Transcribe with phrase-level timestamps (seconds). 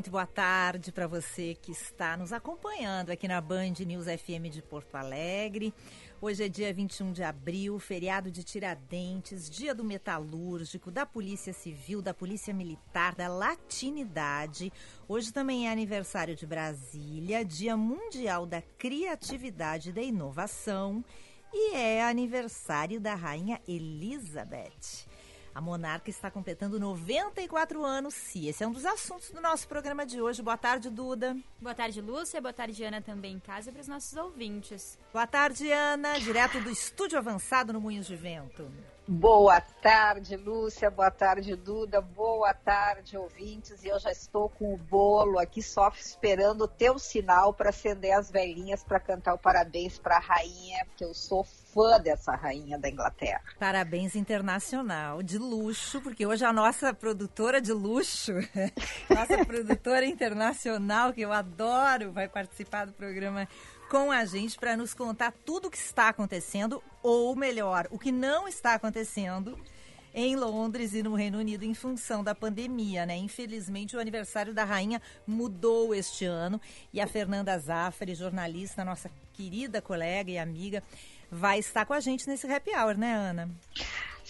[0.00, 4.62] Muito boa tarde para você que está nos acompanhando aqui na Band News FM de
[4.62, 5.74] Porto Alegre.
[6.22, 12.00] Hoje é dia 21 de abril, feriado de Tiradentes, dia do metalúrgico, da Polícia Civil,
[12.00, 14.72] da Polícia Militar, da Latinidade.
[15.06, 21.04] Hoje também é aniversário de Brasília, Dia Mundial da Criatividade e da Inovação
[21.52, 25.09] e é aniversário da Rainha Elizabeth.
[25.54, 28.48] A monarca está completando 94 anos, sim.
[28.48, 30.42] Esse é um dos assuntos do nosso programa de hoje.
[30.42, 31.36] Boa tarde, Duda.
[31.60, 32.40] Boa tarde, Lúcia.
[32.40, 34.98] Boa tarde, Ana, também em casa para os nossos ouvintes.
[35.12, 38.70] Boa tarde, Ana, direto do estúdio avançado no Moinhos de Vento.
[39.12, 40.88] Boa tarde, Lúcia.
[40.88, 42.00] Boa tarde, Duda.
[42.00, 43.82] Boa tarde, ouvintes.
[43.82, 48.12] E eu já estou com o bolo aqui só esperando o teu sinal para acender
[48.12, 52.78] as velhinhas para cantar o parabéns para a rainha, porque eu sou fã dessa rainha
[52.78, 53.42] da Inglaterra.
[53.58, 58.34] Parabéns internacional, de luxo, porque hoje a nossa produtora de luxo,
[59.10, 63.48] nossa produtora internacional, que eu adoro, vai participar do programa
[63.90, 68.12] com a gente para nos contar tudo o que está acontecendo, ou melhor, o que
[68.12, 69.58] não está acontecendo
[70.14, 73.16] em Londres e no Reino Unido em função da pandemia, né?
[73.16, 76.60] Infelizmente, o aniversário da rainha mudou este ano
[76.92, 80.84] e a Fernanda Zaffari, jornalista, nossa querida colega e amiga,
[81.28, 83.50] vai estar com a gente nesse happy hour, né, Ana?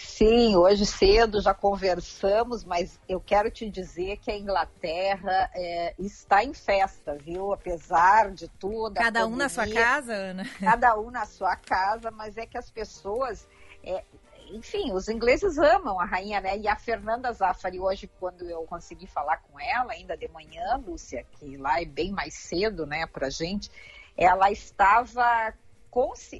[0.03, 6.43] Sim, hoje cedo já conversamos, mas eu quero te dizer que a Inglaterra é, está
[6.43, 7.53] em festa, viu?
[7.53, 8.95] Apesar de tudo.
[8.95, 10.45] Cada um na sua casa, Ana?
[10.59, 13.47] Cada um na sua casa, mas é que as pessoas.
[13.85, 14.03] É,
[14.51, 16.57] enfim, os ingleses amam a rainha, né?
[16.57, 21.27] E a Fernanda Zaffari, hoje, quando eu consegui falar com ela, ainda de manhã, Lúcia,
[21.33, 23.71] que lá é bem mais cedo, né, pra gente,
[24.17, 25.55] ela estava.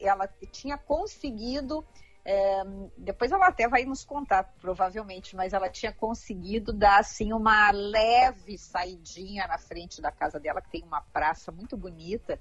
[0.01, 1.85] Ela tinha conseguido
[2.25, 2.63] é,
[2.97, 8.59] depois ela até vai nos contar, provavelmente, mas ela tinha conseguido dar assim uma leve
[8.59, 12.39] saidinha na frente da casa dela, que tem uma praça muito bonita,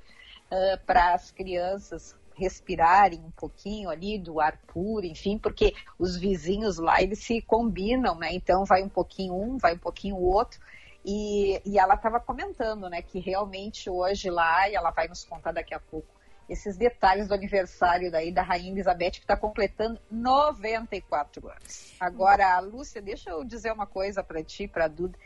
[0.51, 6.77] uh, para as crianças respirarem um pouquinho ali do ar puro, enfim, porque os vizinhos
[6.77, 8.33] lá eles se combinam, né?
[8.33, 10.59] Então vai um pouquinho um, vai um pouquinho o outro.
[11.03, 15.53] E, e ela estava comentando, né, que realmente hoje lá, e ela vai nos contar
[15.53, 16.07] daqui a pouco,
[16.49, 21.93] esses detalhes do aniversário daí da Rainha Elizabeth, que está completando 94 anos.
[21.99, 25.17] Agora, Lúcia, deixa eu dizer uma coisa para ti, para a Duda.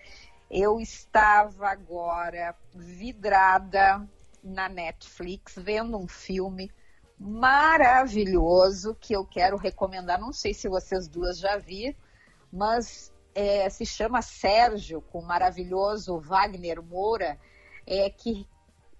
[0.52, 4.06] Eu estava agora vidrada
[4.44, 6.70] na Netflix vendo um filme
[7.18, 10.20] maravilhoso que eu quero recomendar.
[10.20, 11.96] Não sei se vocês duas já viram,
[12.52, 17.40] mas é, se chama Sérgio, com o maravilhoso Wagner Moura,
[17.88, 18.46] é, que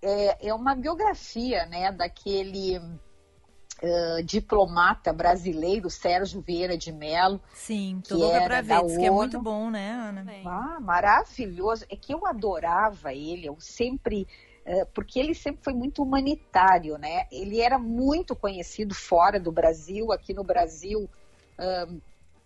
[0.04, 7.42] é, é uma biografia né, daquele uh, diplomata brasileiro, Sérgio Vieira de Mello.
[7.54, 10.26] Sim, tô louca para ver, diz que é muito bom, né, Ana?
[10.46, 11.86] Ah, maravilhoso.
[11.90, 14.28] É que eu adorava ele, eu sempre
[14.94, 17.28] porque ele sempre foi muito humanitário, né?
[17.30, 21.10] Ele era muito conhecido fora do Brasil, aqui no Brasil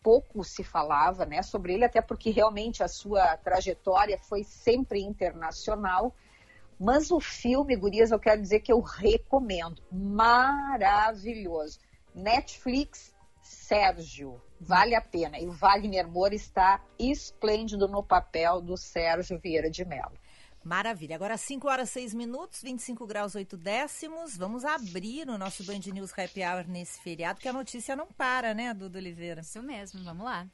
[0.08, 6.16] pouco se falava, né, sobre ele, até porque realmente a sua trajetória foi sempre internacional.
[6.80, 9.82] Mas o filme, Gurias, eu quero dizer que eu recomendo.
[9.92, 11.80] Maravilhoso.
[12.14, 14.42] Netflix, Sérgio.
[14.60, 15.40] Vale a pena.
[15.40, 20.18] E o Wagner Moura está esplêndido no papel do Sérgio Vieira de Mello.
[20.64, 21.16] Maravilha.
[21.16, 24.36] Agora 5 horas 6 minutos, 25 graus 8 décimos.
[24.36, 28.54] Vamos abrir o nosso Band News Happy Hour nesse feriado, que a notícia não para,
[28.54, 29.42] né, Duda Oliveira?
[29.42, 30.46] Isso mesmo, vamos lá.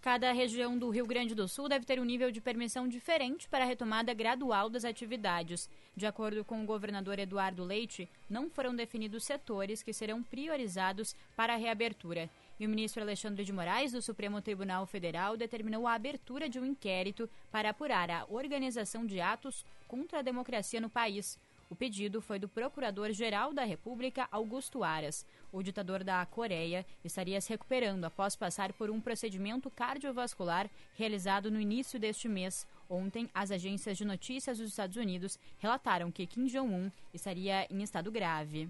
[0.00, 3.64] Cada região do Rio Grande do Sul deve ter um nível de permissão diferente para
[3.64, 5.68] a retomada gradual das atividades.
[5.94, 11.52] De acordo com o governador Eduardo Leite, não foram definidos setores que serão priorizados para
[11.52, 12.30] a reabertura.
[12.58, 16.64] E o ministro Alexandre de Moraes, do Supremo Tribunal Federal, determinou a abertura de um
[16.64, 21.38] inquérito para apurar a organização de atos contra a democracia no país.
[21.70, 25.24] O pedido foi do Procurador-Geral da República, Augusto Aras.
[25.52, 31.60] O ditador da Coreia estaria se recuperando após passar por um procedimento cardiovascular realizado no
[31.60, 32.66] início deste mês.
[32.88, 38.10] Ontem, as agências de notícias dos Estados Unidos relataram que Kim Jong-un estaria em estado
[38.10, 38.68] grave.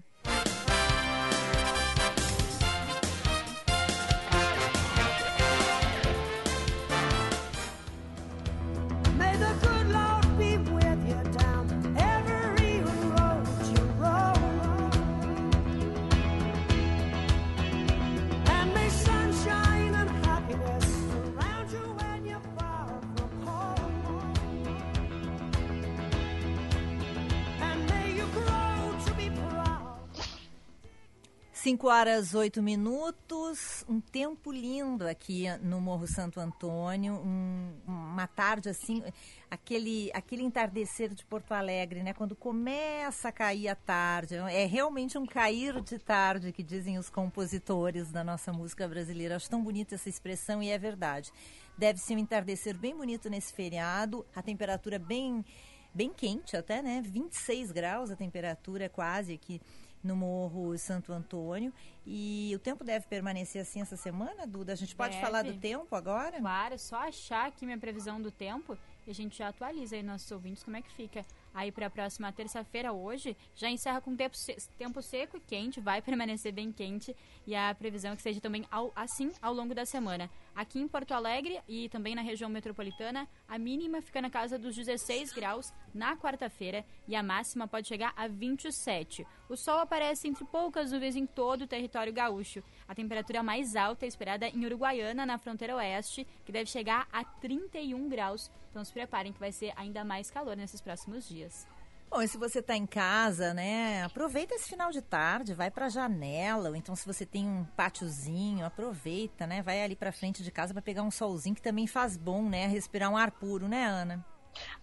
[31.61, 38.67] 5 horas 8 minutos, um tempo lindo aqui no Morro Santo Antônio, um, uma tarde
[38.67, 39.03] assim,
[39.47, 42.15] aquele, aquele entardecer de Porto Alegre, né?
[42.15, 47.11] Quando começa a cair a tarde, é realmente um cair de tarde que dizem os
[47.11, 49.35] compositores da nossa música brasileira.
[49.35, 51.31] Acho tão bonita essa expressão e é verdade.
[51.77, 55.45] Deve ser um entardecer bem bonito nesse feriado, a temperatura bem,
[55.93, 57.03] bem quente até, né?
[57.05, 59.61] 26 graus a temperatura quase aqui
[60.03, 61.73] no Morro Santo Antônio.
[62.05, 64.73] E o tempo deve permanecer assim essa semana, Duda?
[64.73, 65.25] A gente pode Deve.
[65.25, 66.39] falar do tempo agora?
[66.39, 70.31] Claro, só achar aqui minha previsão do tempo e a gente já atualiza aí nossos
[70.31, 71.25] ouvintes como é que fica.
[71.53, 75.79] Aí para a próxima terça-feira, hoje, já encerra com tempo, se- tempo seco e quente,
[75.81, 77.15] vai permanecer bem quente
[77.45, 80.29] e a previsão é que seja também ao- assim ao longo da semana.
[80.55, 84.75] Aqui em Porto Alegre e também na região metropolitana, a mínima fica na casa dos
[84.75, 89.25] 16 graus na quarta-feira e a máxima pode chegar a 27.
[89.49, 92.63] O sol aparece entre poucas nuvens em todo o território gaúcho.
[92.87, 97.23] A temperatura mais alta é esperada em Uruguaiana, na fronteira oeste, que deve chegar a
[97.23, 98.49] 31 graus.
[98.71, 101.67] Então se preparem que vai ser ainda mais calor nesses próximos dias.
[102.09, 105.85] Bom, e se você está em casa, né, aproveita esse final de tarde, vai para
[105.85, 110.43] a janela, ou então se você tem um pátiozinho, aproveita, né, vai ali para frente
[110.43, 113.67] de casa para pegar um solzinho que também faz bom, né, respirar um ar puro,
[113.69, 114.25] né, Ana?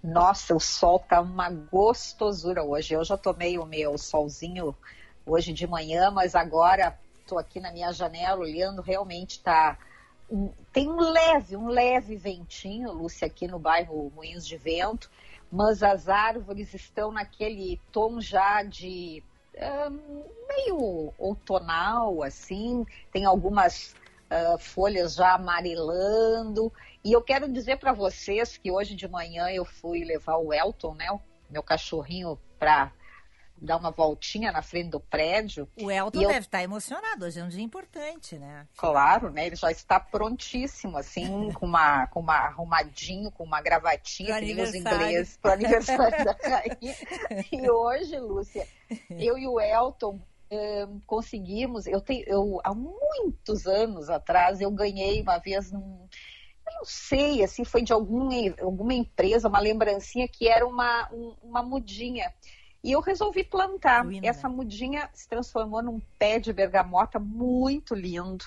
[0.02, 2.94] Nossa, o sol tá uma gostosura hoje.
[2.94, 4.74] Eu já tomei o meu solzinho
[5.26, 9.78] hoje de manhã, mas agora tô aqui na minha janela olhando, realmente tá
[10.72, 15.10] tem um leve, um leve ventinho, Lúcia, aqui no bairro Moinhos de Vento,
[15.50, 19.22] mas as árvores estão naquele tom já de
[20.48, 23.94] meio outonal, assim, tem algumas
[24.30, 26.72] ah, folhas já amarelando.
[27.04, 30.94] E eu quero dizer para vocês que hoje de manhã eu fui levar o Elton,
[30.94, 31.06] né,
[31.50, 32.92] meu cachorrinho, para
[33.60, 35.68] dar uma voltinha na frente do prédio.
[35.76, 38.66] O Elton eu- deve estar emocionado, hoje é um dia importante, né?
[38.76, 39.46] Claro, né?
[39.46, 41.22] Ele já está prontíssimo, assim,
[41.58, 45.54] com uma, com uma arrumadinho, com uma gravatinha, Pro que nem os ingleses, para o
[45.54, 46.94] aniversário da rainha.
[47.52, 48.66] E hoje, Lúcia,
[49.10, 50.20] eu e o Elton
[50.50, 56.08] hum, conseguimos, eu tenho, eu, há muitos anos atrás, eu ganhei uma vez num,
[56.66, 58.28] eu não sei, assim, foi de algum,
[58.62, 62.32] alguma empresa, uma lembrancinha que era uma, um- uma mudinha.
[62.82, 64.06] E eu resolvi plantar.
[64.06, 64.26] Linda.
[64.26, 68.44] Essa mudinha se transformou num pé de bergamota muito lindo.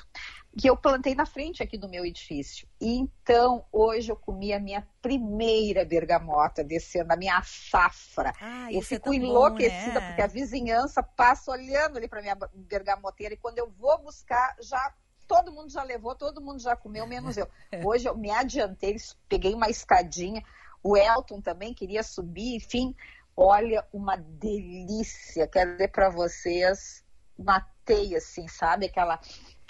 [0.57, 2.67] Que eu plantei na frente aqui do meu edifício.
[2.79, 8.33] E então, hoje eu comi a minha primeira bergamota desse ano, a minha safra.
[8.41, 10.07] Ah, eu é fico bom, enlouquecida, né?
[10.07, 13.33] porque a vizinhança passa olhando ali para minha bergamoteira.
[13.33, 14.93] E quando eu vou buscar, já
[15.25, 17.47] todo mundo já levou, todo mundo já comeu, menos eu.
[17.85, 18.97] Hoje eu me adiantei,
[19.29, 20.43] peguei uma escadinha.
[20.83, 22.93] O Elton também queria subir, enfim.
[23.43, 25.47] Olha, uma delícia.
[25.47, 27.03] Quero dizer para vocês,
[27.35, 28.85] matei assim, sabe?
[28.85, 29.19] Aquela.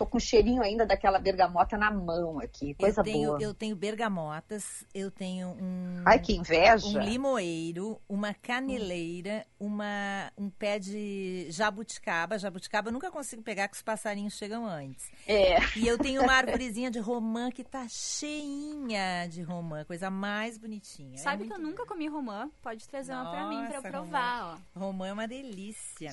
[0.01, 2.73] Tô com cheirinho ainda daquela bergamota na mão aqui.
[2.73, 3.39] Coisa eu tenho, boa.
[3.39, 6.87] eu tenho bergamotas, eu tenho um Ai, que inveja.
[6.87, 12.39] um limoeiro, uma caneleira, uma, um pé de jabuticaba.
[12.39, 15.07] Jabuticaba eu nunca consigo pegar que os passarinhos chegam antes.
[15.27, 15.57] É.
[15.77, 21.13] E eu tenho uma arvorezinha de romã que tá cheinha de romã, coisa mais bonitinha.
[21.13, 22.49] É Sabe que muito eu nunca comi romã?
[22.63, 24.79] Pode trazer uma pra mim pra eu Nossa, provar, ó.
[24.79, 26.09] Romã é uma delícia.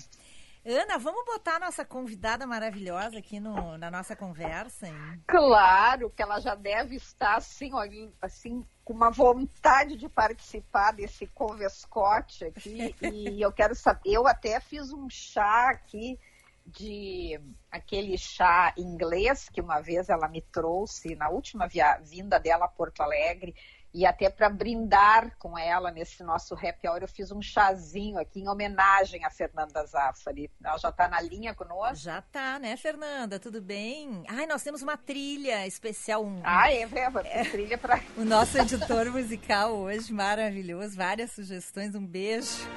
[0.64, 5.22] Ana, vamos botar a nossa convidada maravilhosa aqui no, na nossa conversa, hein?
[5.26, 11.26] Claro que ela já deve estar assim, olha, assim, com uma vontade de participar desse
[11.28, 12.94] converscote aqui.
[13.02, 16.18] e eu quero saber, eu até fiz um chá aqui
[16.66, 22.66] de aquele chá inglês que uma vez ela me trouxe na última via, vinda dela
[22.66, 23.54] a Porto Alegre.
[23.92, 28.40] E até para brindar com ela nesse nosso happy hour, eu fiz um chazinho aqui
[28.40, 30.50] em homenagem a Fernanda Zaffari.
[30.62, 31.97] Ela já está na linha conosco?
[31.97, 33.38] Já tá, né, Fernanda?
[33.38, 34.23] Tudo bem?
[34.28, 39.11] Ai, nós temos uma trilha especial, um, Ah, é, é, trilha para o nosso editor
[39.11, 42.68] musical hoje, maravilhoso, várias sugestões, um beijo.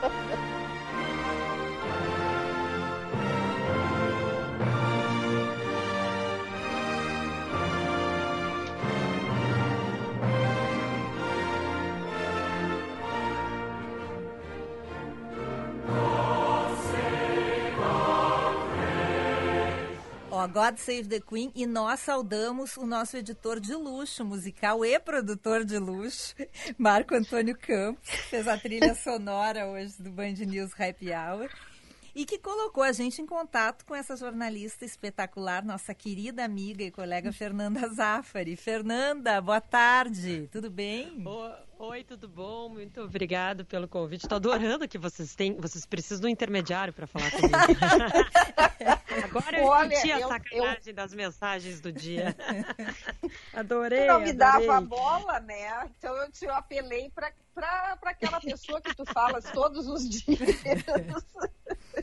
[20.44, 24.98] Ó, God Save the Queen e nós saudamos o nosso editor de luxo musical e
[25.00, 26.34] produtor de luxo,
[26.76, 31.48] Marco Antônio Campos, que fez a trilha sonora hoje do Band News Happy Hour.
[32.14, 36.90] e que colocou a gente em contato com essa jornalista espetacular, nossa querida amiga e
[36.90, 38.54] colega Fernanda Zafari.
[38.54, 41.24] Fernanda, boa tarde, tudo bem?
[41.86, 42.70] Oi, tudo bom?
[42.70, 44.22] Muito obrigado pelo convite.
[44.22, 47.54] Estou adorando que vocês têm, vocês precisam de um intermediário para falar comigo.
[49.24, 50.94] Agora eu Olha, senti a eu, sacanagem eu...
[50.94, 52.34] das mensagens do dia.
[53.52, 54.00] Adorei.
[54.00, 54.66] Tu não me adorei.
[54.66, 55.90] dava a bola, né?
[55.98, 57.30] Então eu te apelei para
[58.02, 60.64] aquela pessoa que tu falas todos os dias.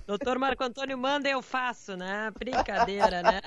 [0.06, 2.32] Doutor Marco Antônio manda, eu faço, né?
[2.38, 3.42] Brincadeira, né?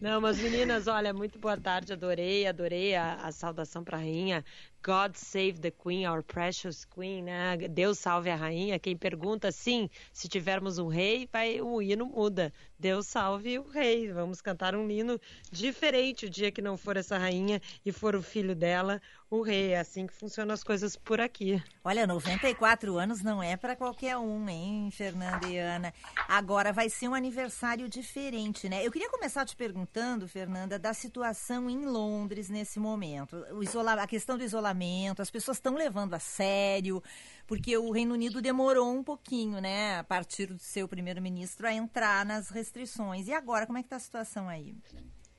[0.00, 4.44] Não, mas meninas, olha, muito boa tarde, adorei, adorei a, a saudação para a rainha.
[4.84, 7.56] God save the Queen, our precious Queen, né?
[7.56, 8.78] Deus salve a rainha.
[8.78, 12.52] Quem pergunta, sim, se tivermos um rei, vai, o hino muda.
[12.78, 14.12] Deus salve o rei.
[14.12, 15.18] Vamos cantar um hino
[15.50, 19.00] diferente o dia que não for essa rainha e for o filho dela,
[19.38, 19.72] o rei.
[19.72, 21.62] É assim que funcionam as coisas por aqui.
[21.84, 25.94] Olha, 94 anos não é para qualquer um, hein, Fernanda e Ana?
[26.28, 28.84] Agora vai ser um aniversário diferente, né?
[28.84, 33.44] Eu queria começar te perguntando, Fernanda, da situação em Londres nesse momento.
[33.94, 37.02] A questão do isolamento isolamento, as pessoas estão levando a sério,
[37.46, 42.24] porque o Reino Unido demorou um pouquinho, né, a partir do seu primeiro-ministro, a entrar
[42.24, 43.28] nas restrições.
[43.28, 44.74] E agora, como é que está a situação aí?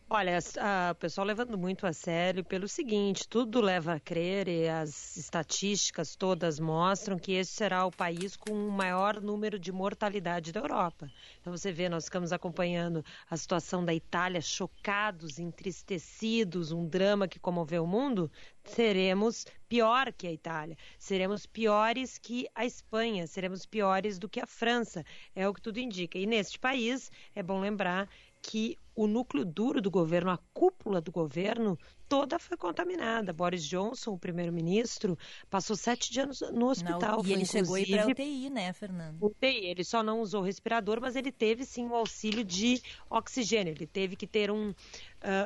[0.07, 4.69] Olha, a, o pessoal levando muito a sério pelo seguinte, tudo leva a crer e
[4.69, 10.51] as estatísticas todas mostram que esse será o país com o maior número de mortalidade
[10.51, 11.11] da Europa.
[11.41, 17.39] Então você vê, nós ficamos acompanhando a situação da Itália, chocados, entristecidos, um drama que
[17.39, 18.31] comoveu o mundo,
[18.63, 24.45] seremos pior que a Itália, seremos piores que a Espanha, seremos piores do que a
[24.45, 25.03] França,
[25.35, 26.19] é o que tudo indica.
[26.19, 28.07] E neste país, é bom lembrar
[28.39, 33.33] que o núcleo duro do governo, a cúpula do governo, toda foi contaminada.
[33.33, 35.17] Boris Johnson, o primeiro-ministro,
[35.49, 37.23] passou sete dias no hospital.
[37.23, 39.23] Não, e ele chegou aí para UTI, né, Fernando?
[39.23, 39.65] UTI.
[39.65, 43.71] Ele só não usou respirador, mas ele teve sim o auxílio de oxigênio.
[43.71, 44.75] Ele teve que ter um, uh,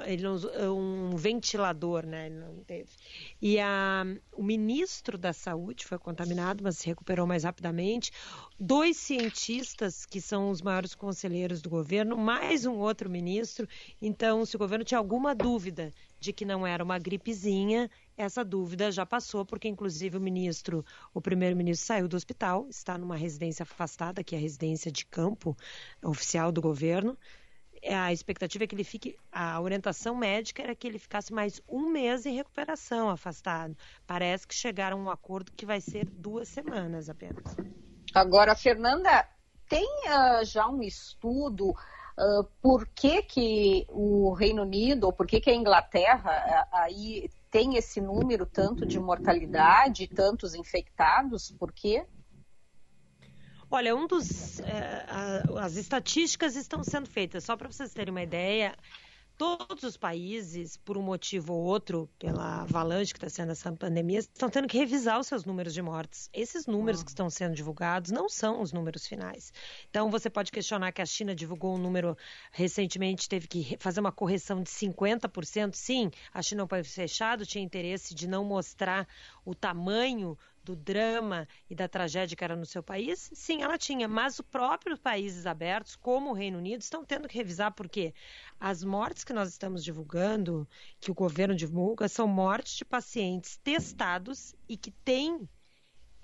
[0.05, 0.35] ele não,
[0.75, 2.27] um ventilador, né?
[2.27, 2.89] Ele não teve.
[3.41, 8.11] E a, o ministro da Saúde foi contaminado, mas se recuperou mais rapidamente.
[8.59, 13.67] Dois cientistas, que são os maiores conselheiros do governo, mais um outro ministro.
[14.01, 18.91] Então, se o governo tinha alguma dúvida de que não era uma gripezinha, essa dúvida
[18.91, 24.23] já passou, porque inclusive o ministro, o primeiro-ministro saiu do hospital, está numa residência afastada,
[24.23, 25.55] que é a residência de campo
[26.03, 27.17] oficial do governo.
[27.87, 31.89] A expectativa é que ele fique, a orientação médica era que ele ficasse mais um
[31.89, 33.77] mês em recuperação, afastado.
[34.05, 37.55] Parece que chegaram a um acordo que vai ser duas semanas apenas.
[38.13, 39.25] Agora, Fernanda,
[39.69, 41.73] tem uh, já um estudo
[42.19, 47.75] uh, por que, que o Reino Unido, ou por que, que a Inglaterra aí tem
[47.75, 51.51] esse número tanto de mortalidade, tantos infectados?
[51.51, 52.05] Por quê?
[53.71, 54.59] Olha, um dos.
[54.61, 58.75] É, a, as estatísticas estão sendo feitas, só para vocês terem uma ideia
[59.39, 64.19] todos os países, por um motivo ou outro, pela avalanche que está sendo essa pandemia,
[64.19, 66.29] estão tendo que revisar os seus números de mortes.
[66.33, 69.53] Esses números que estão sendo divulgados não são os números finais.
[69.89, 72.17] Então, você pode questionar que a China divulgou um número
[72.51, 75.73] recentemente, teve que fazer uma correção de 50%.
[75.73, 79.07] Sim, a China é um país fechado, tinha interesse de não mostrar
[79.45, 80.37] o tamanho
[80.69, 83.31] do drama e da tragédia que era no seu país?
[83.33, 87.35] Sim, ela tinha, mas os próprios países abertos, como o Reino Unido, estão tendo que
[87.35, 88.13] revisar porque
[88.59, 90.67] as mortes que nós estamos divulgando,
[90.99, 95.49] que o governo divulga, são mortes de pacientes testados e que têm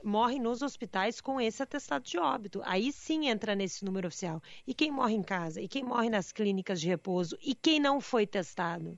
[0.04, 2.62] morrem nos hospitais com esse atestado de óbito.
[2.64, 4.40] Aí sim entra nesse número oficial.
[4.68, 5.60] E quem morre em casa?
[5.60, 7.36] E quem morre nas clínicas de repouso?
[7.42, 8.96] E quem não foi testado?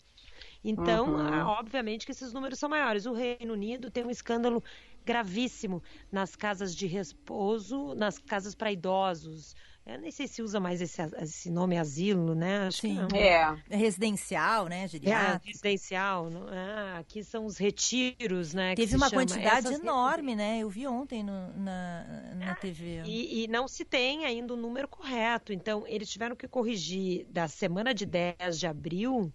[0.64, 1.48] Então, uhum.
[1.48, 3.06] obviamente que esses números são maiores.
[3.06, 4.62] O Reino Unido tem um escândalo
[5.08, 9.56] gravíssimo nas casas de repouso, nas casas para idosos.
[9.86, 12.68] Eu nem sei se usa mais esse, esse nome asilo, né?
[12.68, 13.58] Acho Sim, é.
[13.70, 13.78] é.
[13.78, 14.80] Residencial, né?
[14.80, 16.30] É, residencial.
[16.52, 17.00] É?
[17.00, 18.76] aqui são os retiros, né?
[18.76, 19.80] Teve uma quantidade Essas...
[19.80, 20.60] enorme, né?
[20.60, 23.04] Eu vi ontem no, na, na TV.
[23.06, 25.54] E, e, não se tem ainda o número correto.
[25.54, 29.34] Então, eles tiveram que corrigir da semana de 10 de abril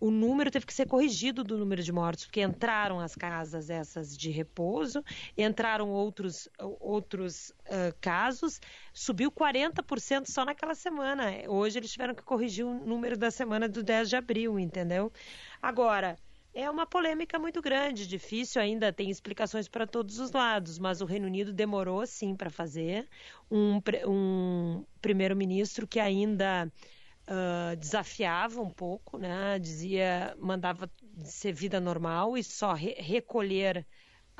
[0.00, 4.16] o número teve que ser corrigido do número de mortos, porque entraram as casas essas
[4.16, 5.02] de repouso,
[5.36, 6.48] entraram outros,
[6.80, 8.60] outros uh, casos,
[8.92, 11.32] subiu 40% só naquela semana.
[11.48, 15.12] Hoje eles tiveram que corrigir o número da semana do 10 de abril, entendeu?
[15.60, 16.16] Agora,
[16.54, 21.04] é uma polêmica muito grande, difícil ainda, tem explicações para todos os lados, mas o
[21.04, 23.08] Reino Unido demorou sim para fazer.
[23.50, 26.70] Um, um primeiro-ministro que ainda
[27.28, 29.58] uh, desafiava um pouco, né?
[29.58, 30.90] Dizia, mandava
[31.24, 33.86] ser vida normal e só re recolher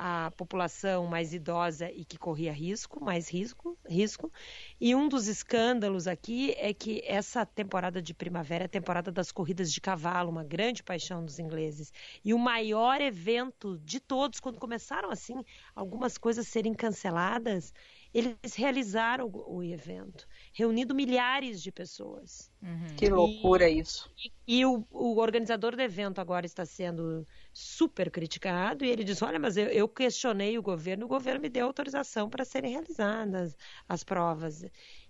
[0.01, 4.31] a população mais idosa e que corria risco, mais risco, risco.
[4.79, 9.29] E um dos escândalos aqui é que essa temporada de primavera é a temporada das
[9.29, 11.91] corridas de cavalo, uma grande paixão dos ingleses.
[12.23, 15.43] E o maior evento de todos, quando começaram assim
[15.75, 17.73] algumas coisas serem canceladas,
[18.13, 20.25] eles realizaram o, o evento,
[20.59, 22.51] reunindo milhares de pessoas.
[22.61, 22.95] Uhum.
[22.97, 24.11] Que loucura e, isso.
[24.17, 29.21] E, e o, o, organizador do evento agora está sendo super criticado e ele diz:
[29.21, 33.55] olha, mas eu, eu questionei o governo, o governo me deu autorização para serem realizadas
[33.87, 34.65] as provas.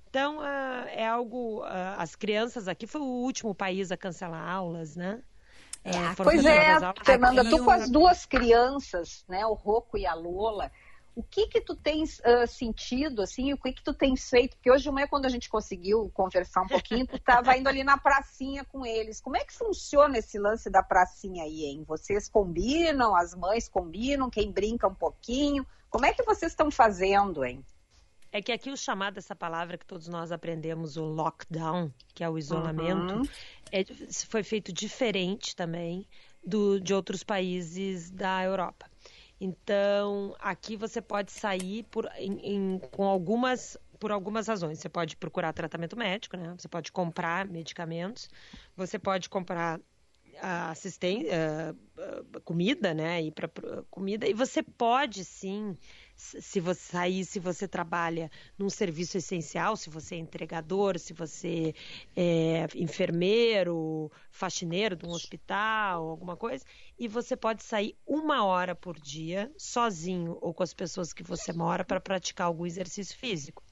[0.07, 1.61] Então, uh, é algo.
[1.61, 5.21] Uh, as crianças aqui foi o último país a cancelar aulas, né?
[5.83, 10.13] É, uh, pois é, Fernanda, tu com as duas crianças, né, o Rocco e a
[10.13, 10.69] Lola,
[11.19, 14.55] o que que tu tens uh, sentido, assim, o que que tu tens feito?
[14.55, 17.83] Porque hoje de manhã, quando a gente conseguiu conversar um pouquinho, tu estava indo ali
[17.83, 19.19] na pracinha com eles.
[19.19, 21.83] Como é que funciona esse lance da pracinha aí, hein?
[21.85, 25.67] Vocês combinam, as mães combinam, quem brinca um pouquinho?
[25.89, 27.65] Como é que vocês estão fazendo, hein?
[28.31, 32.29] É que aqui o chamado dessa palavra que todos nós aprendemos, o lockdown, que é
[32.29, 33.23] o isolamento, uhum.
[33.73, 33.83] é,
[34.29, 36.07] foi feito diferente também
[36.45, 38.89] do, de outros países da Europa.
[39.39, 44.79] Então, aqui você pode sair por, em, em, com algumas por algumas razões.
[44.79, 46.55] Você pode procurar tratamento médico, né?
[46.57, 48.29] Você pode comprar medicamentos,
[48.75, 49.79] você pode comprar
[50.41, 53.21] assistência, uh, comida, né?
[53.21, 53.49] Ir para
[53.89, 55.77] comida e você pode sim
[56.15, 61.73] se você sair, se você trabalha num serviço essencial, se você é entregador, se você
[62.15, 66.65] é enfermeiro, faxineiro de um hospital, alguma coisa,
[66.97, 71.53] e você pode sair uma hora por dia, sozinho ou com as pessoas que você
[71.53, 73.63] mora, para praticar algum exercício físico.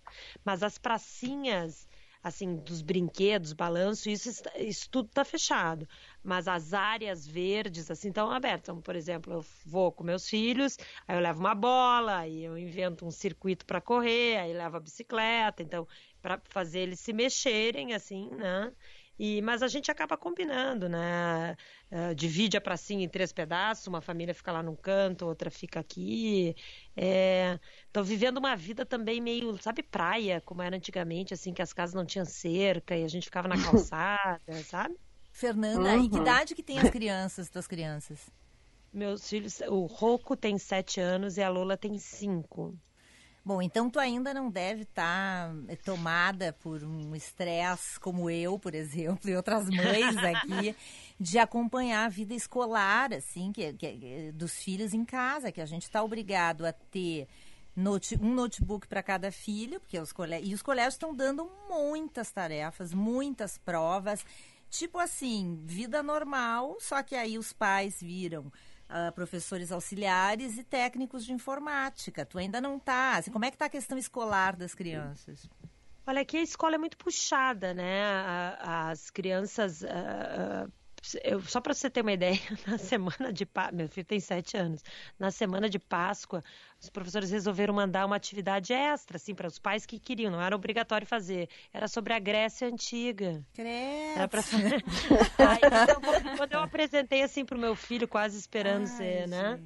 [0.46, 1.86] Mas as pracinhas
[2.28, 5.88] assim, dos brinquedos, balanço, isso, isso tudo está fechado.
[6.24, 8.64] Mas as áreas verdes, assim, estão abertas.
[8.64, 12.58] Então, por exemplo, eu vou com meus filhos, aí eu levo uma bola, aí eu
[12.58, 15.88] invento um circuito para correr, aí levo a bicicleta, então,
[16.22, 18.74] para fazer eles se mexerem, assim, né?
[19.20, 21.56] E, mas a gente acaba combinando, né?
[21.92, 25.80] Uh, divide a pracinha em três pedaços, uma família fica lá num canto, outra fica
[25.80, 26.56] aqui.
[26.96, 31.74] Estou é, vivendo uma vida também meio, sabe, praia, como era antigamente, assim, que as
[31.74, 34.96] casas não tinham cerca e a gente ficava na calçada, sabe?
[35.32, 36.06] Fernanda, uhum.
[36.06, 36.22] e que uhum.
[36.22, 38.30] idade que tem as crianças, tuas crianças?
[38.94, 42.76] Meus filhos, o Roco tem sete anos e a Lola tem cinco.
[43.48, 48.76] Bom, então tu ainda não deve estar tá tomada por um estresse como eu, por
[48.76, 50.76] exemplo, e outras mães aqui,
[51.18, 55.84] de acompanhar a vida escolar, assim, que, que dos filhos em casa, que a gente
[55.84, 57.26] está obrigado a ter
[57.74, 62.30] note, um notebook para cada filho, porque os colégios, e os colégios estão dando muitas
[62.30, 64.26] tarefas, muitas provas,
[64.70, 68.52] tipo assim, vida normal, só que aí os pais viram
[68.90, 72.26] uh, professores auxiliares e técnicos de informática.
[72.26, 73.18] Tu ainda não está.
[73.18, 75.50] Assim, como é que está a questão escolar das crianças?
[76.06, 78.02] Olha, aqui a escola é muito puxada, né?
[78.60, 80.72] As crianças uh,
[81.24, 84.58] eu, só para você ter uma ideia, na semana de Páscoa, meu filho tem sete
[84.58, 84.84] anos,
[85.18, 86.44] na semana de Páscoa,
[86.82, 90.56] os professores resolveram mandar uma atividade extra, assim, para os pais que queriam, não era
[90.56, 93.44] obrigatório fazer, era sobre a Grécia Antiga.
[94.16, 94.42] Era pra...
[95.38, 99.60] Aí, então, quando eu apresentei, assim, para o meu filho, quase esperando Ai, ser, né?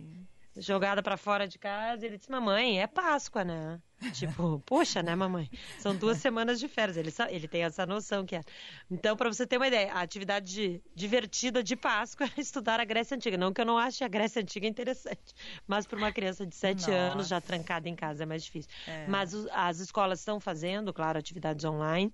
[0.57, 3.79] Jogada para fora de casa, ele disse, mamãe, é Páscoa, né?
[4.13, 5.49] Tipo, poxa, né, mamãe?
[5.77, 6.97] São duas semanas de férias.
[6.97, 8.41] Ele, ele tem essa noção que é.
[8.89, 12.85] Então, para você ter uma ideia, a atividade de, divertida de Páscoa é estudar a
[12.85, 13.37] Grécia Antiga.
[13.37, 15.33] Não que eu não ache a Grécia Antiga interessante,
[15.67, 18.71] mas para uma criança de sete anos, já trancada em casa, é mais difícil.
[18.87, 19.05] É.
[19.07, 22.11] Mas as escolas estão fazendo, claro, atividades online.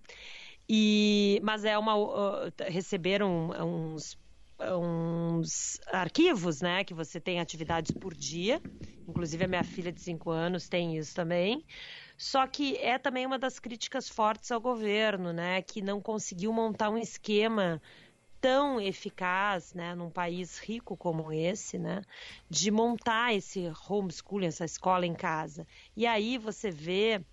[0.70, 1.96] E, mas é uma.
[1.96, 4.18] Uh, receberam uns
[4.60, 6.84] uns arquivos, né?
[6.84, 8.62] Que você tem atividades por dia.
[9.08, 11.64] Inclusive a minha filha de 5 anos tem isso também.
[12.18, 15.62] Só que é também uma das críticas fortes ao governo, né?
[15.62, 17.82] Que não conseguiu montar um esquema
[18.40, 22.02] tão eficaz, né, num país rico como esse, né,
[22.50, 25.66] de montar esse homeschooling, essa escola em casa.
[25.96, 27.26] E aí você vê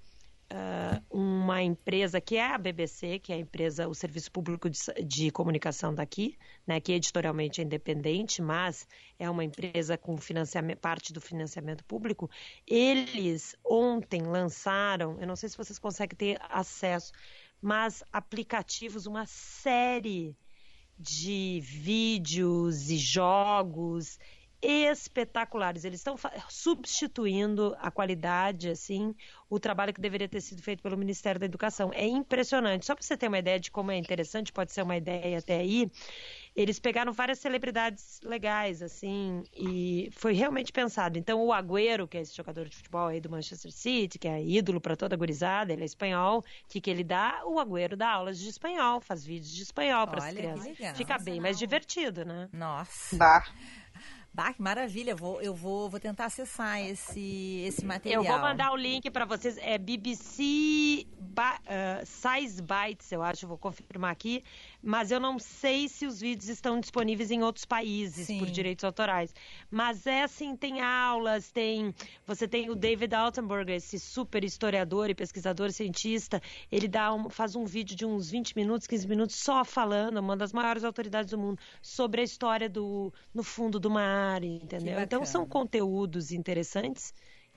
[0.53, 4.79] uh, uma empresa que é a BBC, que é a empresa, o Serviço Público de,
[5.05, 8.87] de Comunicação daqui, né, que editorialmente é independente, mas
[9.19, 12.31] é uma empresa com financiamento, parte do financiamento público.
[12.67, 17.13] Eles ontem lançaram, eu não sei se vocês conseguem ter acesso,
[17.61, 20.37] mas aplicativos, uma série
[20.99, 24.19] de vídeos e jogos
[24.65, 25.85] espetaculares.
[25.85, 26.17] Eles estão
[26.49, 29.15] substituindo a qualidade, assim,
[29.49, 31.91] o trabalho que deveria ter sido feito pelo Ministério da Educação.
[31.93, 32.87] É impressionante.
[32.87, 35.59] Só para você ter uma ideia de como é interessante, pode ser uma ideia até
[35.59, 35.91] aí.
[36.57, 41.19] Eles pegaram várias celebridades legais, assim, e foi realmente pensado.
[41.19, 44.43] Então, o Agüero, que é esse jogador de futebol aí do Manchester City, que é
[44.43, 47.43] ídolo para toda a gurizada, ele é espanhol, o que, que ele dá?
[47.45, 50.97] O Agüero dá aulas de espanhol, faz vídeos de espanhol para as crianças.
[50.97, 52.49] Fica bem mais divertido, né?
[52.53, 53.17] Nossa.
[53.17, 53.45] Bah.
[54.35, 55.15] Bah, que maravilha.
[55.15, 58.25] Vou, eu vou, vou tentar acessar esse, esse material.
[58.25, 59.57] Eu vou mandar o link para vocês.
[59.59, 63.47] É BBC uh, Size Bytes, eu acho.
[63.47, 64.43] Vou confirmar aqui
[64.85, 68.39] mas eu não sei se os vídeos estão disponíveis em outros países Sim.
[68.39, 69.35] por direitos autorais.
[69.71, 71.95] Mas é assim, tem aulas, tem.
[72.27, 76.41] Você tem o David Altenberg, esse super historiador e pesquisador cientista.
[76.71, 80.37] Ele dá um, faz um vídeo de uns 20 minutos, 15 minutos, só falando, uma
[80.37, 85.01] das maiores autoridades do mundo, sobre a história do no fundo do mar, entendeu?
[85.01, 87.15] Então são conteúdos interessantes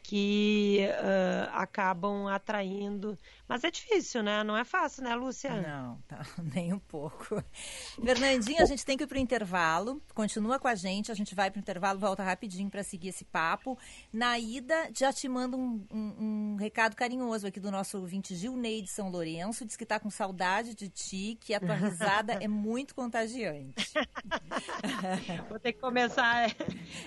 [0.07, 4.43] que uh, acabam atraindo mas é difícil, né?
[4.43, 5.49] Não é fácil, né, Lúcia?
[5.61, 7.41] Não, tá, nem um pouco.
[8.03, 10.01] Fernandinho, a gente tem que ir para o intervalo.
[10.13, 13.23] Continua com a gente, a gente vai para o intervalo, volta rapidinho para seguir esse
[13.23, 13.77] papo.
[14.11, 18.81] Na ida, já te mando um, um, um, recado carinhoso aqui do nosso ouvinte Gilney
[18.81, 19.65] de São Lourenço.
[19.65, 23.93] Diz que está com saudade de ti, que a tua risada é muito contagiante.
[25.47, 26.53] Vou ter que começar.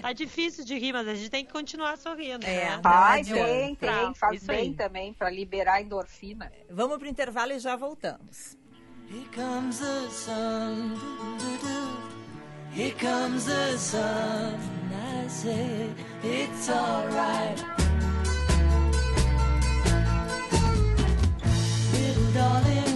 [0.00, 2.46] Tá difícil de rir, mas a gente tem que continuar sorrindo.
[2.46, 2.81] É, né?
[2.83, 7.76] Faz bem, tem, faz bem também para liberar endorfina Vamos Vamos pro intervalo e já
[7.76, 8.56] voltamos.
[9.08, 10.94] Here comes the sun,
[12.72, 14.54] here comes the sun,
[14.92, 15.90] I say
[16.22, 17.60] it's alright.
[21.92, 22.89] Little darling.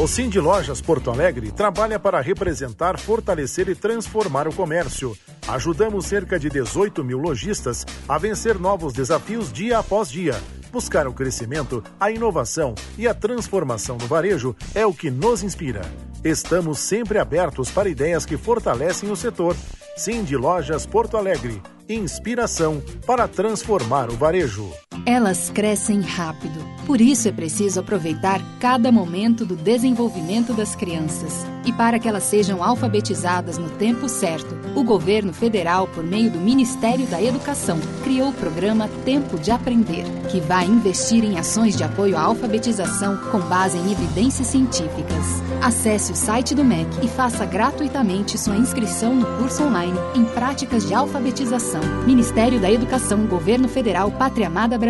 [0.00, 5.14] O Cindy Lojas Porto Alegre trabalha para representar, fortalecer e transformar o comércio.
[5.46, 10.40] Ajudamos cerca de 18 mil lojistas a vencer novos desafios dia após dia.
[10.72, 15.82] Buscar o crescimento, a inovação e a transformação do varejo é o que nos inspira.
[16.24, 19.54] Estamos sempre abertos para ideias que fortalecem o setor.
[19.98, 21.60] Cindy Lojas Porto Alegre.
[21.86, 24.72] Inspiração para transformar o varejo.
[25.06, 26.60] Elas crescem rápido.
[26.86, 31.46] Por isso é preciso aproveitar cada momento do desenvolvimento das crianças.
[31.64, 36.38] E para que elas sejam alfabetizadas no tempo certo, o governo federal, por meio do
[36.38, 41.84] Ministério da Educação, criou o programa Tempo de Aprender, que vai investir em ações de
[41.84, 45.42] apoio à alfabetização com base em evidências científicas.
[45.62, 50.86] Acesse o site do MEC e faça gratuitamente sua inscrição no curso online em práticas
[50.86, 51.82] de alfabetização.
[52.04, 54.89] Ministério da Educação, Governo Federal, Pátria Amada Brasil.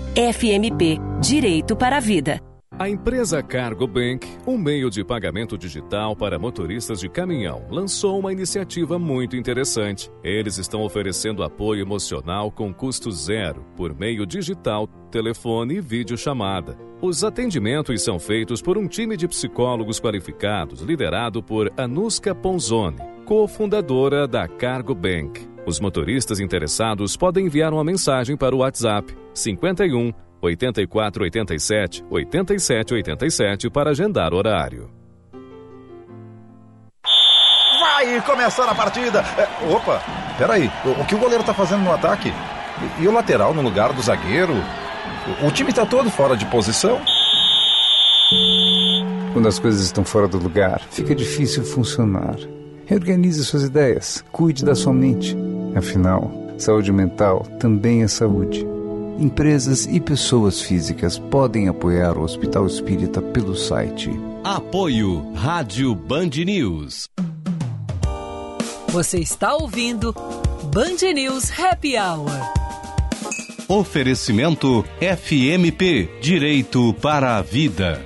[0.13, 2.41] FMP Direito para a Vida.
[2.77, 8.33] A empresa Cargo Bank, um meio de pagamento digital para motoristas de caminhão, lançou uma
[8.33, 10.11] iniciativa muito interessante.
[10.21, 16.77] Eles estão oferecendo apoio emocional com custo zero, por meio digital, telefone e videochamada.
[17.01, 24.27] Os atendimentos são feitos por um time de psicólogos qualificados, liderado por Anuska Ponzoni, cofundadora
[24.27, 25.50] da Cargo Bank.
[25.65, 33.69] Os motoristas interessados podem enviar uma mensagem para o WhatsApp 51 84 87 87 87
[33.69, 34.89] para agendar horário.
[37.79, 39.23] Vai começar a partida!
[39.37, 40.01] É, opa,
[40.37, 42.33] peraí, o, o que o goleiro tá fazendo no ataque?
[42.99, 44.53] E, e o lateral no lugar do zagueiro?
[45.43, 46.99] O, o time tá todo fora de posição?
[49.33, 52.35] Quando as coisas estão fora do lugar, fica difícil funcionar.
[52.85, 55.37] Reorganize suas ideias, cuide da sua mente.
[55.75, 58.65] Afinal, saúde mental também é saúde
[59.21, 64.09] empresas e pessoas físicas podem apoiar o Hospital Espírita pelo site.
[64.43, 67.07] Apoio Rádio Band News.
[68.87, 70.13] Você está ouvindo
[70.73, 72.31] Band News Happy Hour.
[73.67, 78.01] Oferecimento FMP Direito para a Vida.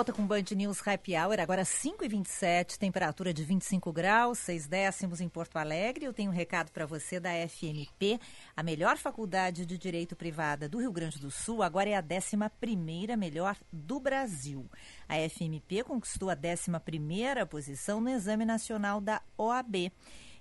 [0.00, 5.28] Volta com Band News Happy Hour, agora 5h27, temperatura de 25 graus, 6 décimos em
[5.28, 6.06] Porto Alegre.
[6.06, 8.18] Eu tenho um recado para você da FMP,
[8.56, 13.14] a melhor faculdade de Direito Privada do Rio Grande do Sul, agora é a 11ª
[13.14, 14.64] melhor do Brasil.
[15.06, 19.92] A FMP conquistou a 11ª posição no Exame Nacional da OAB.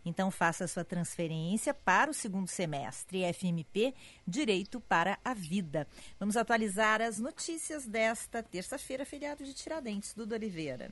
[0.06, 3.94] Então faça sua transferência para o segundo semestre FMP
[4.28, 5.88] Direito para a Vida.
[6.20, 10.92] Vamos atualizar as notícias desta terça-feira, feriado de Tiradentes, do Oliveira.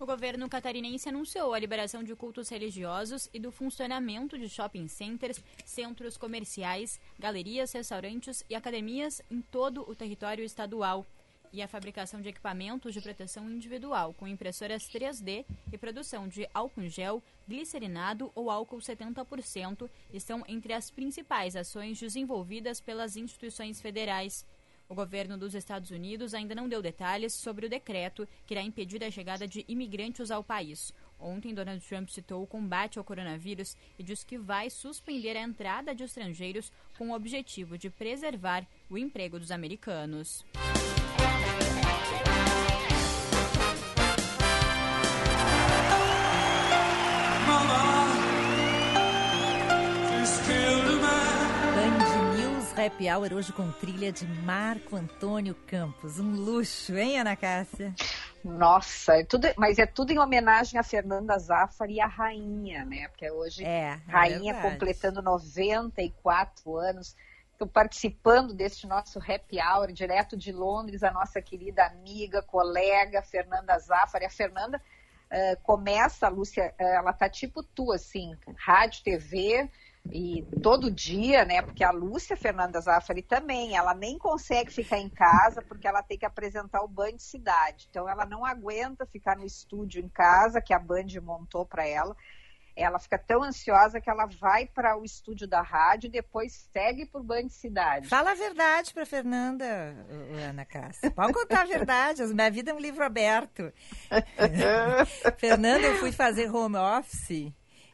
[0.00, 5.44] O governo catarinense anunciou a liberação de cultos religiosos e do funcionamento de shopping centers,
[5.66, 11.04] centros comerciais, galerias, restaurantes e academias em todo o território estadual
[11.52, 16.88] e a fabricação de equipamentos de proteção individual com impressoras 3D e produção de álcool
[16.88, 24.46] gel, glicerinado ou álcool 70% estão entre as principais ações desenvolvidas pelas instituições federais.
[24.90, 29.04] O governo dos Estados Unidos ainda não deu detalhes sobre o decreto que irá impedir
[29.04, 30.92] a chegada de imigrantes ao país.
[31.16, 35.94] Ontem, Donald Trump citou o combate ao coronavírus e disse que vai suspender a entrada
[35.94, 40.44] de estrangeiros com o objetivo de preservar o emprego dos americanos.
[52.80, 56.18] Happy Hour hoje com trilha de Marco Antônio Campos.
[56.18, 57.94] Um luxo, hein, Ana Cássia?
[58.42, 63.08] Nossa, é tudo, mas é tudo em homenagem a Fernanda Zaffari e a rainha, né?
[63.08, 67.14] Porque hoje é, é rainha completando 94 anos.
[67.66, 74.24] Participando deste nosso happy hour direto de Londres, a nossa querida amiga, colega Fernanda Zaffari.
[74.24, 74.80] A Fernanda
[75.30, 79.70] uh, começa, a Lúcia, uh, ela tá tipo tu, assim, rádio, TV,
[80.12, 81.60] e todo dia, né?
[81.62, 86.18] Porque a Lúcia Fernanda Zaffari também, ela nem consegue ficar em casa porque ela tem
[86.18, 87.86] que apresentar o Band Cidade.
[87.90, 92.16] Então ela não aguenta ficar no estúdio em casa que a Band montou para ela.
[92.82, 97.06] Ela fica tão ansiosa que ela vai para o estúdio da rádio e depois segue
[97.06, 98.08] por Band Cidade.
[98.08, 99.64] Fala a verdade para Fernanda,
[100.48, 101.10] Ana Cássia.
[101.10, 102.24] Pode contar a verdade.
[102.26, 103.72] Minha vida é um livro aberto.
[105.38, 107.52] Fernanda, eu fui fazer home office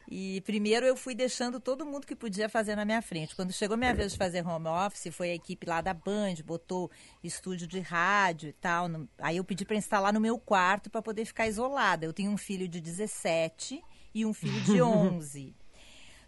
[0.09, 3.35] e primeiro eu fui deixando todo mundo que podia fazer na minha frente.
[3.35, 6.89] Quando chegou minha vez de fazer home office, foi a equipe lá da Band, botou
[7.21, 8.87] estúdio de rádio e tal.
[9.19, 12.05] Aí eu pedi para instalar no meu quarto para poder ficar isolada.
[12.05, 15.55] Eu tenho um filho de 17 e um filho de 11.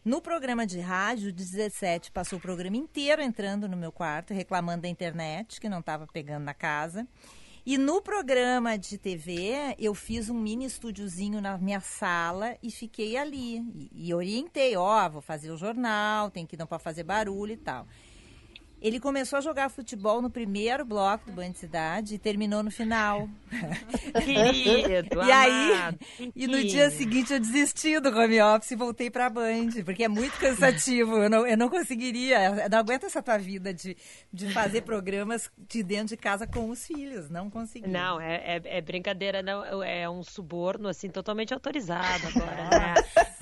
[0.03, 4.87] No programa de rádio, 17 passou o programa inteiro entrando no meu quarto, reclamando da
[4.87, 7.07] internet, que não estava pegando na casa.
[7.65, 13.17] E no programa de TV, eu fiz um mini estúdiozinho na minha sala e fiquei
[13.17, 13.57] ali.
[13.75, 17.53] E, e orientei, ó, oh, vou fazer o jornal, tem que não para fazer barulho
[17.53, 17.85] e tal.
[18.81, 23.29] Ele começou a jogar futebol no primeiro bloco do Band Cidade e terminou no final.
[24.23, 25.97] Querido, e aí,
[26.35, 30.03] e no dia seguinte eu desisti do home office e voltei para a Band, porque
[30.03, 31.17] é muito cansativo.
[31.17, 33.97] Eu não, eu não conseguiria, eu não aguento essa tua vida de,
[34.31, 37.29] de fazer programas de dentro de casa com os filhos.
[37.29, 37.87] Não consegui.
[37.87, 42.79] Não, é, é, é brincadeira, não, é um suborno assim totalmente autorizado agora.
[42.79, 42.93] né?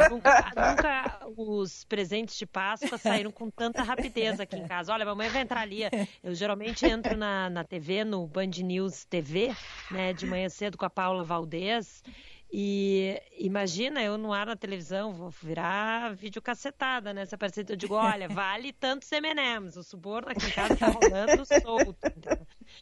[0.10, 4.92] nunca, nunca os presentes de Páscoa saíram com tanta rapidez aqui em casa.
[4.94, 5.82] Olha, mamãe vai entrar ali.
[6.24, 9.56] Eu geralmente entro na, na TV, no Band News TV,
[9.92, 12.04] né, de manhã cedo com a Paula Valdez.
[12.52, 17.26] E imagina, eu no ar na televisão, vou virar vídeo cacetada, né?
[17.26, 21.46] Se aparecer, eu digo, olha, vale tantos M&M's, o suborno aqui em casa tá rolando
[21.46, 21.98] solto.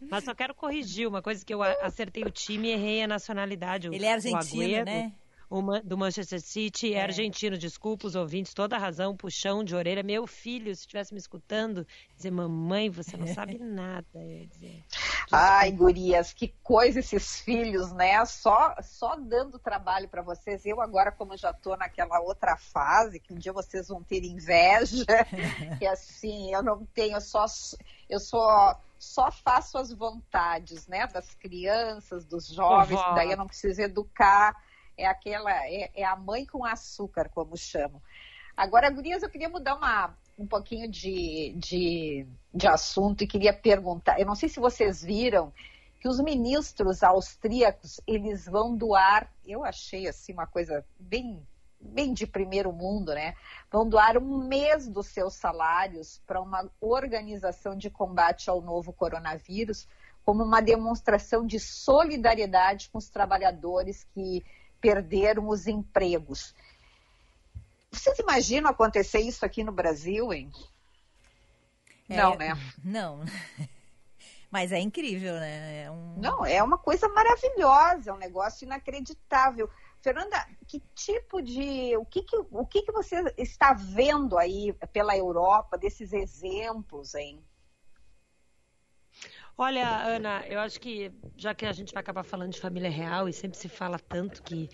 [0.02, 3.88] Mas só quero corrigir uma coisa que eu acertei o time e errei a nacionalidade.
[3.88, 5.12] Ele é argentino, né?
[5.50, 7.58] Uma, do Manchester City é, argentino.
[7.58, 10.04] Desculpa os ouvintes, toda a razão, puxão de orelha.
[10.04, 14.06] Meu filho, se estivesse me escutando, dizer, mamãe, você não sabe nada.
[14.16, 14.84] Eu dizer,
[15.32, 18.24] Ai, gurias, que coisa esses filhos, né?
[18.26, 20.66] Só, só dando trabalho para vocês.
[20.66, 25.06] Eu agora, como já tô naquela outra fase, que um dia vocês vão ter inveja,
[25.80, 27.46] que assim, eu não tenho só...
[28.10, 33.82] Eu só só faço as vontades, né, das crianças, dos jovens, daí eu não preciso
[33.82, 34.56] educar
[34.98, 38.02] é aquela, é, é a mãe com açúcar, como chamam.
[38.56, 44.20] Agora, Gurias, eu queria mudar uma, um pouquinho de, de, de assunto e queria perguntar,
[44.20, 45.52] eu não sei se vocês viram
[46.00, 51.42] que os ministros austríacos, eles vão doar, eu achei assim uma coisa bem
[51.80, 53.36] bem de primeiro mundo, né?
[53.72, 59.88] Vão doar um mês dos seus salários para uma organização de combate ao novo coronavírus,
[60.24, 64.44] como uma demonstração de solidariedade com os trabalhadores que
[64.86, 66.54] perderam os empregos.
[67.92, 70.52] Vocês imaginam acontecer isso aqui no Brasil, hein?
[72.08, 72.54] É, não, né?
[72.84, 73.26] Não.
[74.52, 75.86] Mas é incrível, né?
[75.86, 76.16] É um...
[76.18, 79.68] Não, é uma coisa maravilhosa, é um negócio inacreditável.
[80.02, 81.98] Fernanda, que tipo de.
[81.98, 87.44] O que, que, o que, que você está vendo aí pela Europa desses exemplos, hein?
[89.58, 93.30] Olha, Ana, eu acho que já que a gente vai acabar falando de família real
[93.30, 94.70] e sempre se fala tanto que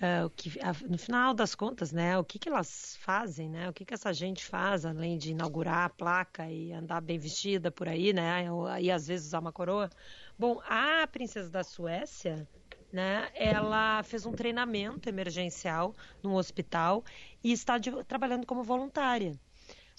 [0.00, 0.50] Uh, que,
[0.88, 4.14] no final das contas, né, o que, que elas fazem, né, o que, que essa
[4.14, 8.46] gente faz, além de inaugurar a placa e andar bem vestida por aí, né,
[8.80, 9.90] e às vezes usar uma coroa.
[10.38, 12.48] Bom, a princesa da Suécia,
[12.90, 17.04] né, ela fez um treinamento emergencial num hospital
[17.44, 19.38] e está de, trabalhando como voluntária.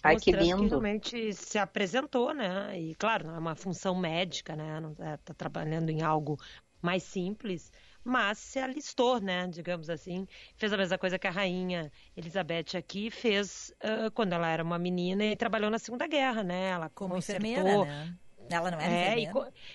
[0.04, 0.64] Ai, que lindo.
[0.64, 2.80] Que realmente se apresentou, né?
[2.80, 4.80] E claro, não é uma função médica, né?
[4.80, 6.40] Não está é, trabalhando em algo
[6.82, 7.72] mais simples,
[8.04, 13.12] mas se alistou, né, digamos assim, fez a mesma coisa que a rainha Elizabeth aqui
[13.12, 16.70] fez uh, quando ela era uma menina e trabalhou na Segunda Guerra, né?
[16.72, 18.18] Ela como enfermeira, né?
[18.56, 19.30] Ela não era é, e,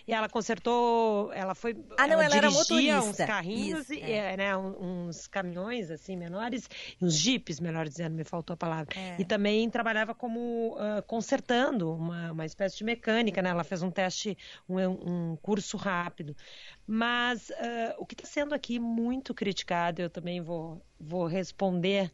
[0.06, 3.02] e, ela consertou, ela foi, ah, não, ela, ela era motorista.
[3.02, 4.32] uns carrinhos, Isso, e, é.
[4.32, 4.36] é.
[4.36, 6.68] né, uns caminhões assim menores,
[7.00, 8.88] uns jipes, melhor dizendo, me faltou a palavra.
[8.98, 9.16] É.
[9.18, 13.50] E também trabalhava como uh, consertando, uma, uma espécie de mecânica, né?
[13.50, 14.36] Ela fez um teste,
[14.68, 16.36] um, um curso rápido.
[16.86, 22.12] Mas uh, o que está sendo aqui muito criticado, eu também vou, vou responder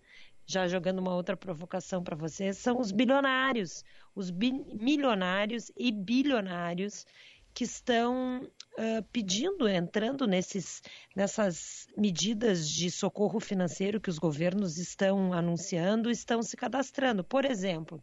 [0.52, 3.84] já jogando uma outra provocação para vocês, são os bilionários,
[4.14, 7.06] os bi milionários e bilionários
[7.54, 10.82] que estão uh, pedindo, entrando nesses,
[11.14, 17.22] nessas medidas de socorro financeiro que os governos estão anunciando, estão se cadastrando.
[17.22, 18.02] Por exemplo,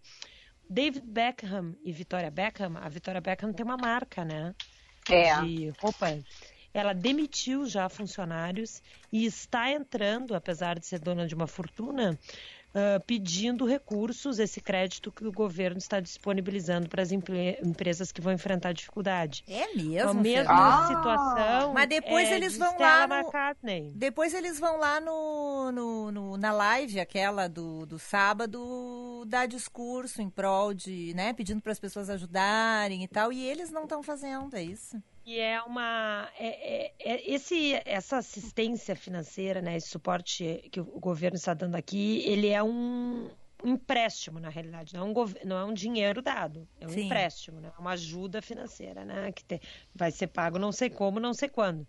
[0.70, 4.54] David Beckham e Victoria Beckham, a Victoria Beckham tem uma marca, né?
[5.10, 5.42] É.
[5.42, 6.08] De roupa
[6.74, 12.18] ela demitiu já funcionários e está entrando, apesar de ser dona de uma fortuna,
[12.70, 18.34] uh, pedindo recursos, esse crédito que o governo está disponibilizando para as empresas que vão
[18.34, 19.44] enfrentar dificuldade.
[19.48, 20.10] É mesmo?
[20.10, 21.74] A mesma ah, situação.
[21.74, 23.08] Mas depois é eles de vão Stella lá.
[23.08, 23.92] No, McCartney.
[23.96, 30.22] depois eles vão lá no, no, no, na live, aquela do, do sábado, dar discurso
[30.22, 34.04] em prol de, né, pedindo para as pessoas ajudarem e tal, e eles não estão
[34.04, 35.02] fazendo, é isso?
[35.30, 36.28] E é uma.
[36.40, 41.76] É, é, é, esse, essa assistência financeira, né, esse suporte que o governo está dando
[41.76, 43.30] aqui, ele é um,
[43.64, 45.14] empréstimo, na realidade, não é um,
[45.46, 47.06] não é um dinheiro dado, é um Sim.
[47.06, 47.72] empréstimo, né?
[47.78, 49.32] É uma ajuda financeira, né?
[49.32, 49.62] Que te,
[49.94, 51.88] vai ser pago não sei como, não sei quando.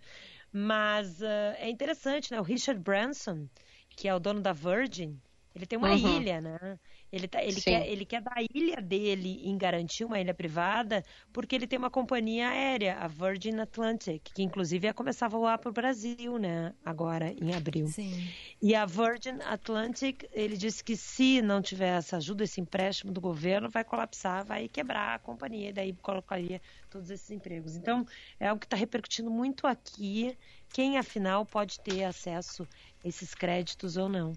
[0.53, 2.38] Mas uh, é interessante, né?
[2.38, 3.48] O Richard Branson,
[3.88, 5.18] que é o dono da Virgin,
[5.55, 6.20] ele tem uma uhum.
[6.20, 6.79] ilha, né?
[7.12, 11.04] Ele, tá, ele, quer, ele quer dar a ilha dele em garantir uma ilha privada,
[11.32, 15.58] porque ele tem uma companhia aérea, a Virgin Atlantic, que inclusive ia começar a voar
[15.58, 16.72] para o Brasil, né?
[16.84, 17.88] Agora, em abril.
[17.88, 18.28] Sim.
[18.62, 23.20] E a Virgin Atlantic, ele disse que se não tiver essa ajuda, esse empréstimo do
[23.20, 27.74] governo, vai colapsar, vai quebrar a companhia, e daí colocaria todos esses empregos.
[27.74, 28.06] Então,
[28.38, 30.36] é algo que está repercutindo muito aqui.
[30.72, 32.68] Quem, afinal, pode ter acesso
[33.04, 34.32] a esses créditos ou não.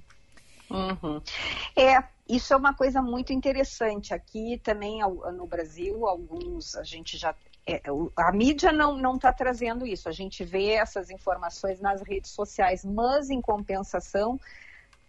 [0.70, 1.22] Uhum.
[1.76, 4.14] É, isso é uma coisa muito interessante.
[4.14, 7.36] Aqui também no Brasil, alguns a gente já.
[7.66, 7.82] É,
[8.18, 10.10] a mídia não está trazendo isso.
[10.10, 14.40] A gente vê essas informações nas redes sociais, mas em compensação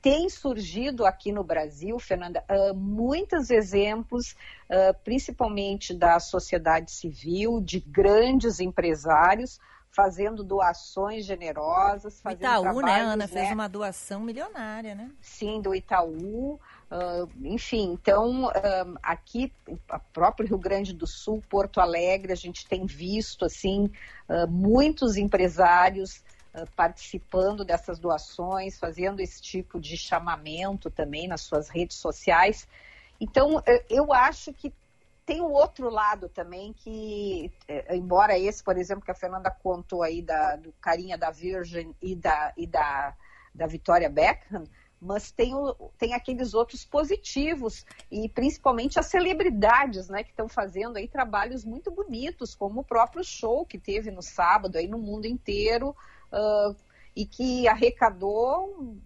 [0.05, 4.33] tem surgido aqui no Brasil, Fernanda, uh, muitos exemplos,
[4.69, 9.59] uh, principalmente da sociedade civil, de grandes empresários,
[9.95, 12.21] fazendo doações generosas.
[12.21, 13.27] Fazendo Itaú, né, Ana, né?
[13.29, 15.11] fez uma doação milionária, né?
[15.21, 16.59] Sim, do Itaú.
[16.91, 19.53] Uh, enfim, então, uh, aqui,
[19.89, 23.91] a próprio Rio Grande do Sul, Porto Alegre, a gente tem visto, assim,
[24.29, 26.23] uh, muitos empresários
[26.77, 32.69] participando dessas doações, fazendo esse tipo de chamamento também nas suas redes sociais.
[33.21, 34.73] Então, eu acho que
[35.27, 40.03] tem o outro lado também que, é, embora esse, por exemplo, que a Fernanda contou
[40.03, 43.15] aí da, do carinha da Virgin e da, e da,
[43.55, 44.65] da Victoria Beckham,
[45.01, 50.97] mas tem, o, tem aqueles outros positivos e principalmente as celebridades, né, que estão fazendo
[50.97, 55.27] aí trabalhos muito bonitos, como o próprio show que teve no sábado aí no mundo
[55.27, 55.91] inteiro
[56.33, 56.77] uh,
[57.15, 58.99] e que arrecadou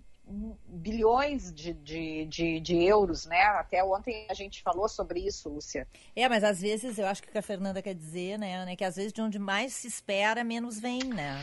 [0.66, 3.42] bilhões de, de, de, de, euros, né?
[3.42, 5.88] Até ontem a gente falou sobre isso, Lúcia.
[6.14, 8.76] É, mas às vezes eu acho que o que a Fernanda quer dizer, né, né
[8.76, 11.40] que às vezes de onde mais se espera, menos vem, né?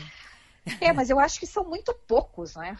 [0.80, 2.76] É, mas eu acho que são muito poucos, né?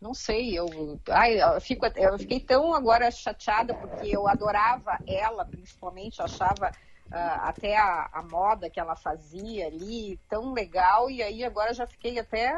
[0.00, 5.44] Não sei, eu, ai, eu, fico, eu fiquei tão agora chateada porque eu adorava ela,
[5.44, 6.72] principalmente, eu achava
[7.18, 12.18] até a, a, moda que ela fazia ali, tão legal, e aí agora já fiquei
[12.18, 12.52] até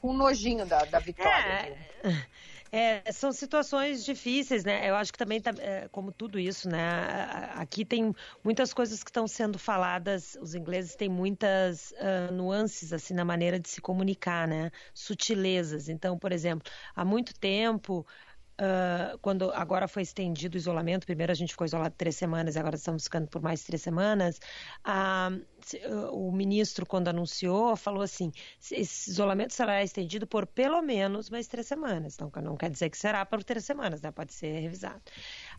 [0.00, 1.76] com nojinho da, da Vitória.
[2.02, 2.26] É,
[2.70, 4.88] É, são situações difíceis, né?
[4.88, 6.78] Eu acho que também, tá, é, como tudo isso, né?
[7.54, 8.14] Aqui tem
[8.44, 10.36] muitas coisas que estão sendo faladas.
[10.40, 14.70] Os ingleses têm muitas uh, nuances assim na maneira de se comunicar, né?
[14.92, 15.88] Sutilezas.
[15.88, 18.06] Então, por exemplo, há muito tempo
[18.60, 22.74] Uh, quando agora foi estendido o isolamento, primeiro a gente ficou isolado três semanas, agora
[22.74, 24.40] estamos ficando por mais três semanas.
[24.84, 25.40] Uh,
[26.12, 28.32] o ministro, quando anunciou, falou assim:
[28.72, 32.14] esse isolamento será estendido por pelo menos mais três semanas.
[32.14, 34.10] Então, não quer dizer que será por três semanas, né?
[34.10, 35.02] pode ser revisado.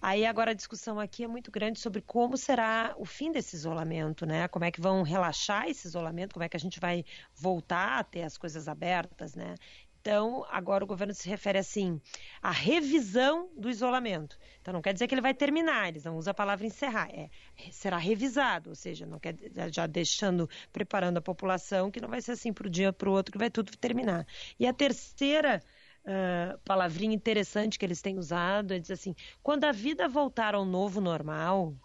[0.01, 4.25] Aí agora a discussão aqui é muito grande sobre como será o fim desse isolamento,
[4.25, 4.47] né?
[4.49, 8.03] Como é que vão relaxar esse isolamento, como é que a gente vai voltar a
[8.03, 9.55] ter as coisas abertas, né?
[10.01, 12.01] Então, agora o governo se refere assim
[12.41, 14.37] à revisão do isolamento.
[14.61, 17.29] Então, não quer dizer que ele vai terminar, eles não usam a palavra encerrar, é
[17.71, 19.35] será revisado, ou seja, não quer
[19.71, 23.13] já deixando, preparando a população que não vai ser assim para o dia para o
[23.13, 24.25] outro que vai tudo terminar.
[24.57, 25.61] E a terceira
[26.05, 30.63] uh, palavrinha interessante que eles têm usado é dizer assim: quando a vida voltar ao
[30.63, 31.75] novo normal,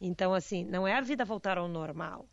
[0.00, 2.28] então assim, não é a vida voltar ao normal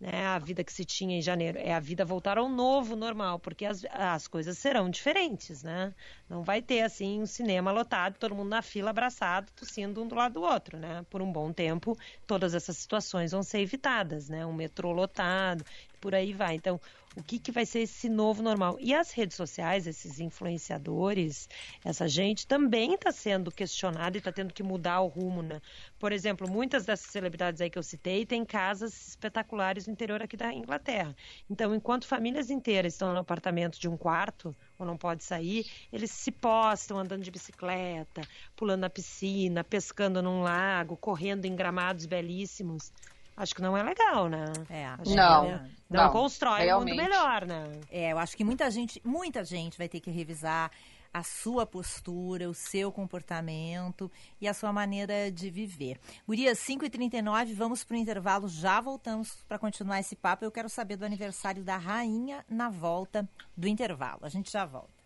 [0.00, 3.38] né, a vida que se tinha em janeiro, é a vida voltar ao novo normal,
[3.38, 5.94] porque as, as coisas serão diferentes, né?
[6.28, 10.14] Não vai ter assim um cinema lotado, todo mundo na fila abraçado, tossindo um do
[10.14, 11.04] lado do outro, né?
[11.10, 14.46] Por um bom tempo, todas essas situações vão ser evitadas, né?
[14.46, 15.64] Um metrô lotado,
[16.00, 16.54] por aí vai.
[16.54, 16.80] Então,
[17.16, 18.76] o que, que vai ser esse novo normal?
[18.78, 21.48] E as redes sociais, esses influenciadores,
[21.84, 25.60] essa gente também está sendo questionada e está tendo que mudar o rumo, né?
[25.98, 30.36] Por exemplo, muitas dessas celebridades aí que eu citei têm casas espetaculares no interior aqui
[30.36, 31.14] da Inglaterra.
[31.50, 36.12] Então, enquanto famílias inteiras estão no apartamento de um quarto ou não pode sair, eles
[36.12, 38.22] se postam andando de bicicleta,
[38.54, 42.92] pulando na piscina, pescando num lago, correndo em gramados belíssimos
[43.40, 44.44] acho que não é legal, né?
[44.68, 46.92] É, não, não, não, constrói realmente.
[46.92, 47.80] um mundo melhor, né?
[47.90, 50.70] É, eu acho que muita gente, muita gente vai ter que revisar
[51.12, 54.10] a sua postura, o seu comportamento
[54.40, 55.98] e a sua maneira de viver.
[56.26, 60.44] Gurias, 5h39, vamos para o intervalo, já voltamos para continuar esse papo.
[60.44, 64.20] Eu quero saber do aniversário da rainha na volta do intervalo.
[64.22, 65.00] A gente já volta.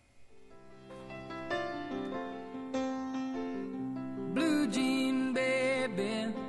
[4.33, 6.44] Blue Jean Baby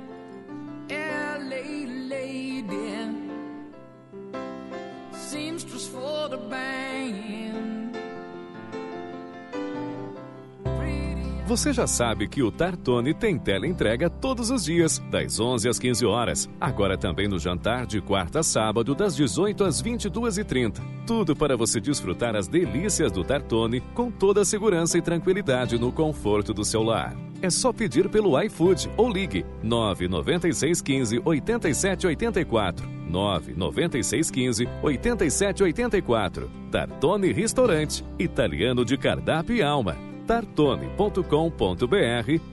[11.47, 15.79] Você já sabe que o Tartone tem tela entrega todos os dias, das 11 às
[15.79, 16.49] 15 horas.
[16.59, 20.81] Agora também no jantar de quarta a sábado, das 18 às 22h30.
[21.07, 25.89] Tudo para você desfrutar as delícias do Tartone com toda a segurança e tranquilidade no
[25.89, 27.15] conforto do seu lar.
[27.41, 32.85] É só pedir pelo iFood ou ligue 99615 8784.
[33.09, 36.51] 99615 8784.
[36.69, 39.95] Tartone Restaurante, italiano de cardápio e alma.
[40.27, 41.23] tartone.com.br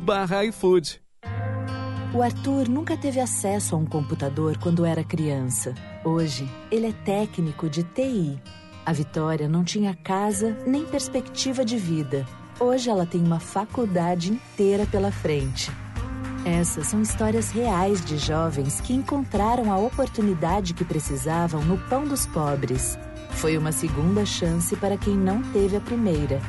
[0.00, 1.02] barra iFood.
[2.14, 5.74] O Arthur nunca teve acesso a um computador quando era criança.
[6.04, 8.40] Hoje, ele é técnico de TI.
[8.86, 12.24] A Vitória não tinha casa nem perspectiva de vida.
[12.60, 15.72] Hoje ela tem uma faculdade inteira pela frente.
[16.44, 22.26] Essas são histórias reais de jovens que encontraram a oportunidade que precisavam no Pão dos
[22.26, 22.96] Pobres.
[23.30, 26.40] Foi uma segunda chance para quem não teve a primeira.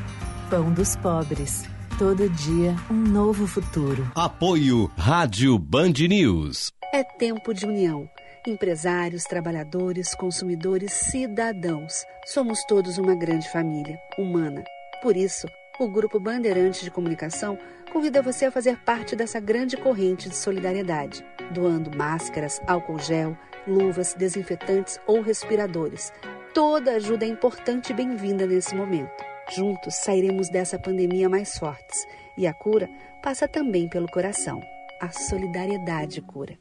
[0.49, 1.63] Pão dos Pobres.
[1.97, 4.11] Todo dia, um novo futuro.
[4.13, 6.71] Apoio Rádio Band News.
[6.93, 8.07] É tempo de união.
[8.45, 12.03] Empresários, trabalhadores, consumidores, cidadãos.
[12.27, 14.63] Somos todos uma grande família, humana.
[15.01, 15.47] Por isso,
[15.79, 17.57] o Grupo Bandeirantes de Comunicação
[17.91, 23.35] convida você a fazer parte dessa grande corrente de solidariedade, doando máscaras, álcool gel,
[23.67, 26.13] luvas, desinfetantes ou respiradores.
[26.53, 29.34] Toda ajuda é importante e bem-vinda nesse momento.
[29.49, 32.05] Juntos sairemos dessa pandemia mais fortes
[32.37, 32.89] e a cura
[33.21, 34.61] passa também pelo coração.
[35.01, 36.57] A solidariedade cura.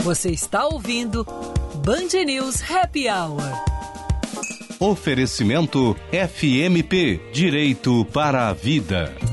[0.00, 1.24] Você está ouvindo
[1.84, 3.42] Band News Happy Hour.
[4.78, 9.25] Oferecimento FMP Direito para a Vida.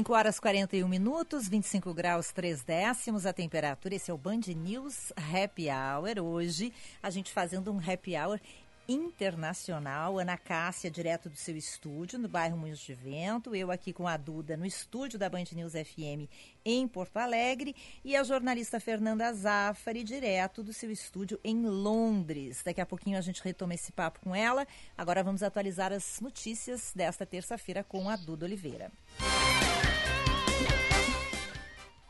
[0.00, 3.94] Cinco horas 41 minutos, 25 graus 3 décimos a temperatura.
[3.94, 6.24] Esse é o Band News Happy Hour.
[6.24, 6.72] Hoje
[7.02, 8.40] a gente fazendo um happy hour
[8.88, 10.18] internacional.
[10.18, 13.54] Ana Cássia, direto do seu estúdio, no bairro Moinhos de Vento.
[13.54, 16.30] Eu aqui com a Duda, no estúdio da Band News FM
[16.64, 17.76] em Porto Alegre.
[18.02, 22.62] E a jornalista Fernanda Zaffari, direto do seu estúdio em Londres.
[22.64, 24.66] Daqui a pouquinho a gente retoma esse papo com ela.
[24.96, 28.90] Agora vamos atualizar as notícias desta terça-feira com a Duda Oliveira.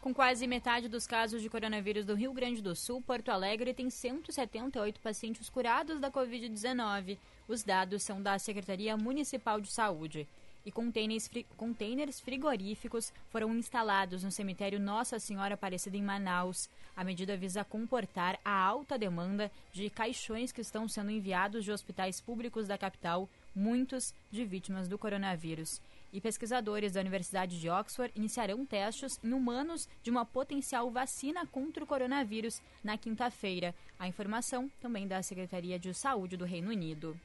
[0.01, 3.91] Com quase metade dos casos de coronavírus do Rio Grande do Sul, Porto Alegre tem
[3.91, 7.19] 178 pacientes curados da Covid-19.
[7.47, 10.27] Os dados são da Secretaria Municipal de Saúde.
[10.65, 16.71] E containers, frigoríficos foram instalados no cemitério Nossa Senhora Aparecida em Manaus.
[16.97, 22.23] A medida visa comportar a alta demanda de caixões que estão sendo enviados de hospitais
[22.23, 25.79] públicos da capital, muitos de vítimas do coronavírus
[26.13, 31.83] e pesquisadores da Universidade de Oxford iniciarão testes em humanos de uma potencial vacina contra
[31.85, 33.75] o coronavírus na quinta-feira.
[33.99, 37.17] A informação também da Secretaria de Saúde do Reino Unido.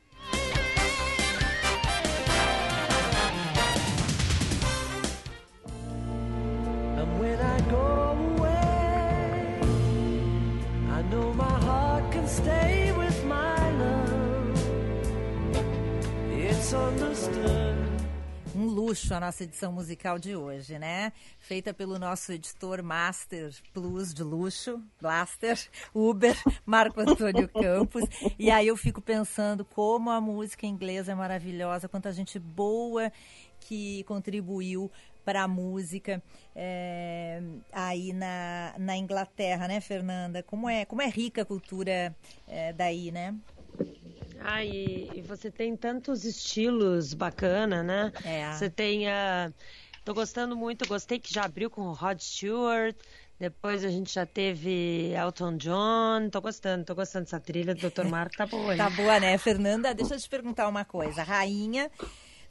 [16.75, 17.84] understood
[18.55, 21.11] um luxo a nossa edição musical de hoje, né?
[21.39, 25.59] Feita pelo nosso editor Master Plus de luxo, Blaster,
[25.93, 26.35] Uber,
[26.65, 28.03] Marco Antônio Campos.
[28.39, 33.11] E aí eu fico pensando como a música inglesa é maravilhosa, quanta gente boa
[33.59, 34.89] que contribuiu
[35.25, 36.23] para a música
[36.55, 37.41] é,
[37.73, 40.41] aí na, na Inglaterra, né, Fernanda?
[40.43, 42.15] Como é, como é rica a cultura
[42.47, 43.35] é, daí, né?
[44.39, 48.11] Ah, e, e, você tem tantos estilos bacana, né?
[48.23, 48.51] É.
[48.51, 49.51] Você tem a.
[50.03, 52.95] Tô gostando muito, gostei que já abriu com o Rod Stewart.
[53.39, 56.29] Depois a gente já teve Elton John.
[56.31, 58.05] Tô gostando, tô gostando dessa trilha do Dr.
[58.05, 58.71] Marco, tá boa.
[58.71, 58.77] Hein?
[58.77, 59.93] Tá boa, né, Fernanda?
[59.93, 61.23] Deixa eu te perguntar uma coisa.
[61.23, 61.91] Rainha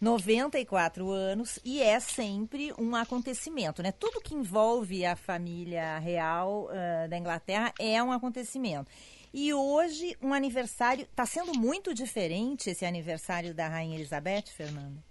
[0.01, 3.93] 94 anos e é sempre um acontecimento, né?
[3.93, 8.91] Tudo que envolve a família real uh, da Inglaterra é um acontecimento.
[9.37, 11.03] E hoje, um aniversário.
[11.03, 15.03] Está sendo muito diferente esse aniversário da Rainha Elizabeth, Fernanda?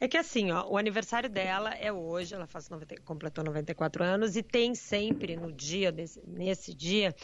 [0.00, 4.34] É que assim, ó, o aniversário dela é hoje, ela faz 90, completou 94 anos
[4.34, 7.14] e tem sempre no dia desse, nesse dia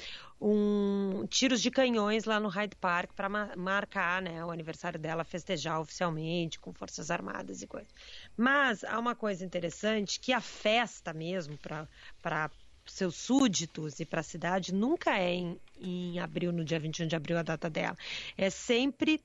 [0.41, 5.24] um tiros de canhões lá no Hyde Park para ma marcar, né, o aniversário dela,
[5.24, 7.93] festejar oficialmente com forças armadas e coisas.
[8.37, 11.89] Mas há uma coisa interessante que a festa mesmo para
[12.87, 17.16] seus súditos e para a cidade nunca é em, em abril, no dia 21 de
[17.16, 17.97] abril, a data dela.
[18.37, 19.20] É sempre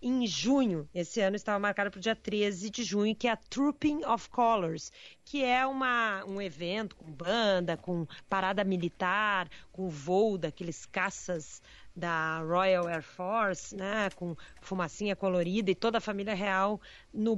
[0.00, 0.88] em junho.
[0.94, 4.28] Esse ano estava marcado para o dia 13 de junho, que é a Trooping of
[4.30, 4.92] Colors,
[5.24, 11.62] que é uma, um evento com banda, com parada militar, com voo daqueles caças
[11.98, 16.80] da Royal Air Force, né, com fumacinha colorida e toda a família real
[17.12, 17.36] no,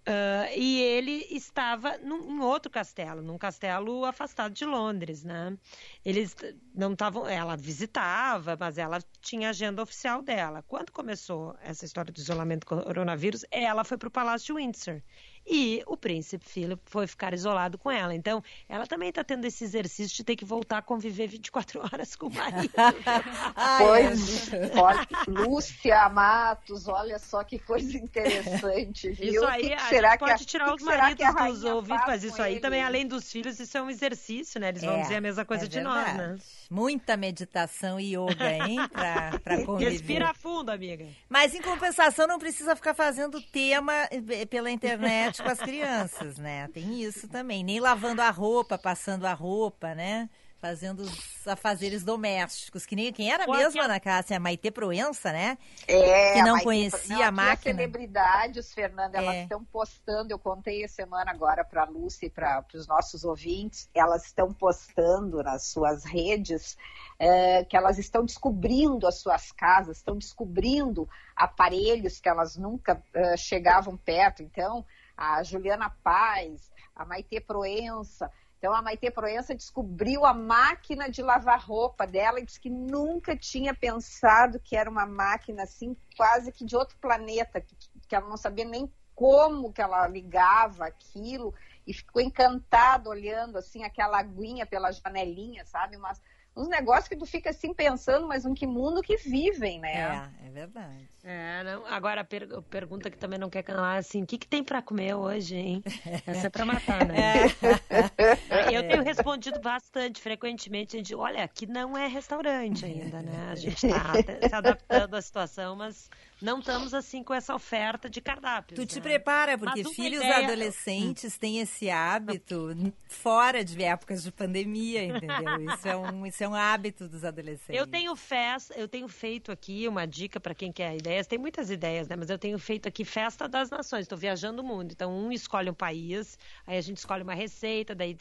[0.02, 5.56] Uh, e ele estava num, em outro castelo, num castelo afastado de Londres, né?
[6.04, 6.36] Eles
[6.74, 10.64] não estavam, ela visitava, mas ela tinha agenda oficial dela.
[10.68, 15.04] Quando começou essa história do isolamento coronavírus, ela foi para o Palácio de Windsor
[15.46, 18.14] e o príncipe Philip foi ficar isolado com ela.
[18.14, 22.16] Então, ela também está tendo esse exercício de ter que voltar a conviver 24 horas
[22.16, 22.74] com o marido.
[23.78, 29.34] pois, olha, Lúcia Matos, olha só que coisa interessante, viu?
[29.34, 32.42] Isso aí, que que será que pode a, tirar os maridos dos ouvidos, mas isso
[32.42, 32.62] aí ele?
[32.62, 34.70] também, além dos filhos, isso é um exercício, né?
[34.70, 36.38] Eles vão é, dizer a mesma coisa é de nós, né?
[36.70, 38.78] Muita meditação e yoga, hein?
[38.90, 39.92] Pra, pra conviver.
[39.92, 41.06] Respira fundo, amiga.
[41.28, 46.68] Mas, em compensação, não precisa ficar fazendo tema eh, pela internet com as crianças, né?
[46.74, 47.64] Tem isso também.
[47.64, 50.30] Nem lavando a roupa, passando a roupa, né?
[50.60, 55.32] fazendo os afazeres domésticos, que nem quem era Pô, mesmo, Ana Cássia, a Maite Proença,
[55.32, 55.58] né?
[55.88, 57.74] É, que não mas conhecia tem- a máquina.
[57.76, 59.42] celebridades, Fernanda, elas É.
[59.42, 63.90] estão postando, eu contei a semana agora para a Lúcia e para os nossos ouvintes,
[63.92, 66.78] elas estão postando nas suas redes
[67.18, 73.36] eh, que elas estão descobrindo as suas casas, estão descobrindo aparelhos que elas nunca eh,
[73.36, 74.44] chegavam perto.
[74.44, 74.86] Então,
[75.22, 81.60] a Juliana Paz, a Maite Proença, então a Maite Proença descobriu a máquina de lavar
[81.60, 86.66] roupa dela e disse que nunca tinha pensado que era uma máquina assim, quase que
[86.66, 91.54] de outro planeta, que, ela não sabia nem como que ela ligava aquilo
[91.86, 95.98] e ficou encantada olhando assim aquela aguinha pela janelinha, sabe?
[95.98, 96.20] Mas
[96.56, 100.30] uns negócios que tu fica assim pensando, mas em que mundo que vivem, né?
[100.42, 101.10] É, é verdade.
[101.24, 101.86] É, não.
[101.86, 104.82] Agora a per- pergunta que também não quer calar assim, o que, que tem pra
[104.82, 105.84] comer hoje, hein?
[106.26, 107.46] Essa é pra matar, né?
[108.74, 113.50] Eu tenho respondido bastante, frequentemente, a gente, olha, aqui não é restaurante ainda, né?
[113.52, 114.14] A gente tá
[114.48, 116.10] se adaptando à situação, mas
[116.42, 118.80] não estamos assim com essa oferta de cardápios.
[118.80, 119.02] Tu te né?
[119.02, 122.70] prepara, porque filhos ideia- adolescentes têm esse hábito
[123.08, 125.74] fora de épocas de pandemia, entendeu?
[125.74, 127.80] Isso é um, isso é um hábito dos adolescentes.
[127.80, 131.28] Eu tenho festa, eu tenho feito aqui uma dica para quem quer ideias.
[131.28, 132.16] Tem muitas ideias, né?
[132.16, 134.02] Mas eu tenho feito aqui festa das nações.
[134.04, 134.92] Estou viajando o mundo.
[134.92, 138.18] Então um escolhe um país, aí a gente escolhe uma receita, daí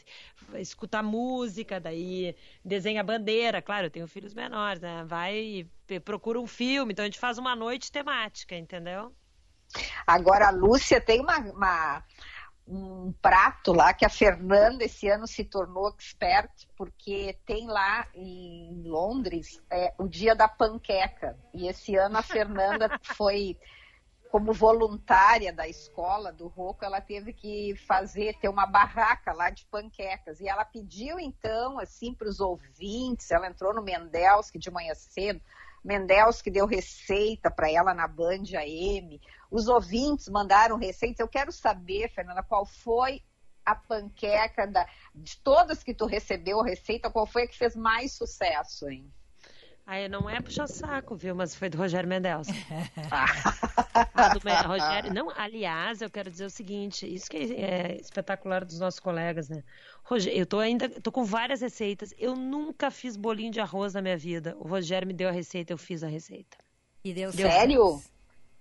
[0.58, 3.62] escuta música, daí desenha bandeira.
[3.62, 5.04] Claro, eu tenho filhos menores, né?
[5.06, 5.66] Vai
[5.98, 6.92] procura um filme.
[6.92, 9.14] Então a gente faz uma noite temática, entendeu?
[10.06, 12.04] Agora a Lúcia tem uma, uma-
[12.66, 18.82] um prato lá que a Fernanda esse ano se tornou expert, porque tem lá em
[18.84, 21.36] Londres é, o dia da panqueca.
[21.52, 23.56] E esse ano a Fernanda foi
[24.30, 29.66] como voluntária da escola do Roco, ela teve que fazer, ter uma barraca lá de
[29.66, 30.40] panquecas.
[30.40, 35.40] E ela pediu, então, assim, para os ouvintes, ela entrou no Mendelski de manhã cedo,
[35.82, 39.20] Mendelski deu receita para ela na Band AM,
[39.50, 41.20] os ouvintes mandaram receitas.
[41.20, 43.22] Eu quero saber, Fernanda, qual foi
[43.64, 48.12] a panqueca da, de todas que tu recebeu receita, qual foi a que fez mais
[48.12, 49.12] sucesso, hein?
[49.90, 51.34] Aí não é puxar saco, viu?
[51.34, 52.46] Mas foi do Rogério Mendes.
[54.12, 54.38] Ah, do
[54.68, 59.48] Rogério, não, aliás, eu quero dizer o seguinte, isso que é espetacular dos nossos colegas,
[59.48, 59.64] né?
[60.04, 62.14] Rogério, eu tô ainda, tô com várias receitas.
[62.18, 64.54] Eu nunca fiz bolinho de arroz na minha vida.
[64.58, 66.56] O Rogério me deu a receita, eu fiz a receita.
[67.02, 68.00] E deu Sério?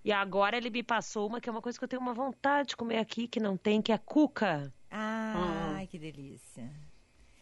[0.03, 2.69] E agora ele me passou uma que é uma coisa que eu tenho uma vontade
[2.69, 4.73] de comer aqui que não tem, que é cuca.
[4.89, 6.71] Ai, que delícia.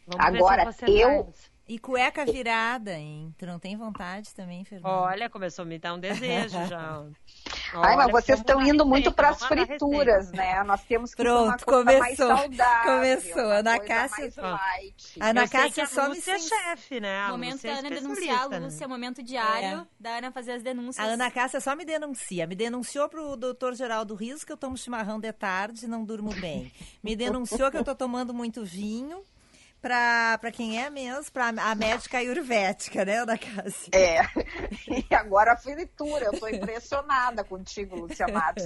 [0.06, 1.57] Vamos ver se Agora, eu- essa.
[1.70, 3.36] E cueca virada, hein?
[3.38, 4.88] Tu não tem vontade também, Fernanda?
[4.88, 7.04] Olha, começou a me dar um desejo já.
[7.76, 10.64] Ai, mas vocês estão indo muito para as frituras, né?
[10.64, 12.38] Nós temos que Pronto, tomar coisa mais começou.
[12.38, 12.94] saudável.
[12.94, 13.44] Começou.
[13.44, 14.42] uma Ana coisa Cássia- mais Ó.
[14.52, 15.20] light.
[15.20, 17.20] A Ana Cássia que a só me Lúcia é chefe, né?
[17.20, 18.66] A Momento da é Ana denunciar, especialista, né?
[18.66, 21.06] Lúcia, momento diário da Ana fazer as denúncias.
[21.06, 22.48] A Ana Cássia só me denuncia.
[22.48, 26.34] Me denunciou pro doutor Geraldo Rios que eu tomo chimarrão de tarde e não durmo
[26.40, 26.72] bem.
[27.04, 29.22] Me denunciou que eu tô tomando muito vinho.
[29.82, 33.92] Pra, pra quem é mesmo, pra a médica ayurvédica, né, Ana Cássia?
[33.94, 34.22] É.
[35.10, 36.26] E agora a fritura.
[36.26, 38.66] Eu tô impressionada contigo, Lúcia Matos.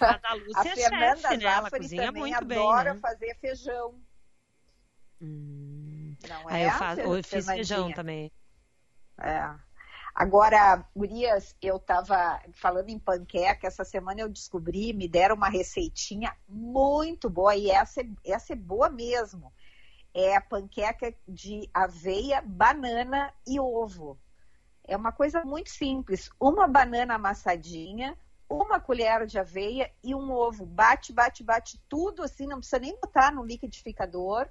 [0.00, 1.44] A Lúcia A é Fernanda chefe, né?
[1.44, 3.00] Ela cozinha muito bem, adora né?
[3.00, 4.00] fazer feijão.
[5.20, 6.66] Não Aí é?
[6.66, 8.30] eu, faço, eu fiz feijão também.
[9.20, 9.50] É.
[10.14, 16.36] Agora, Urias, eu estava falando em panqueca, essa semana eu descobri, me deram uma receitinha
[16.48, 19.52] muito boa, e essa, é- essa é boa mesmo.
[20.14, 24.16] É a panqueca de aveia, banana e ovo.
[24.86, 26.30] É uma coisa muito simples.
[26.38, 28.16] Uma banana amassadinha,
[28.48, 30.64] uma colher de aveia e um ovo.
[30.64, 34.46] Bate, bate, bate tudo assim, não precisa nem botar no liquidificador.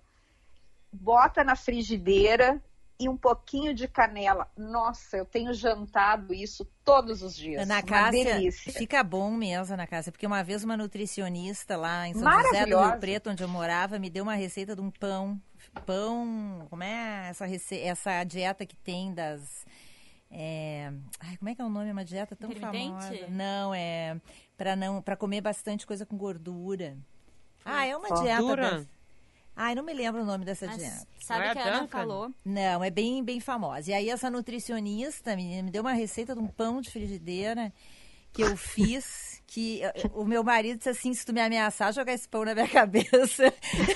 [0.91, 2.61] Bota na frigideira
[2.99, 4.49] e um pouquinho de canela.
[4.57, 7.63] Nossa, eu tenho jantado isso todos os dias.
[7.63, 8.73] Ana Cássia, delícia.
[8.73, 12.79] fica bom mesmo, Ana Cássia, porque uma vez uma nutricionista lá em São José do.
[12.79, 15.39] Rio Preto, onde eu morava, me deu uma receita de um pão.
[15.81, 17.79] Pão, como é essa, rece...
[17.79, 19.65] essa dieta que tem das...
[20.31, 21.89] é, Ai, como é que é o nome?
[21.89, 23.27] É uma dieta tão famosa.
[23.29, 24.19] Não, é
[24.57, 26.95] para não para comer bastante coisa com gordura.
[27.65, 28.55] Ah, é uma Gordura?
[28.55, 28.55] dieta.
[28.55, 28.87] Das...
[29.55, 31.07] Ai, não me lembro o nome dessa Mas dieta.
[31.19, 32.31] sabe Não é que a Ana falou?
[32.43, 33.91] Não, é bem, bem famosa.
[33.91, 37.71] E aí essa nutricionista menina, me deu uma receita de um pão de frigideira
[38.33, 39.81] que eu fiz, que
[40.13, 43.53] o meu marido disse assim, se tu me ameaçar jogar esse pão na minha cabeça,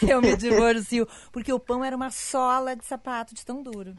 [0.07, 1.07] eu me divorcio.
[1.31, 3.95] Porque o pão era uma sola de sapato de tão duro.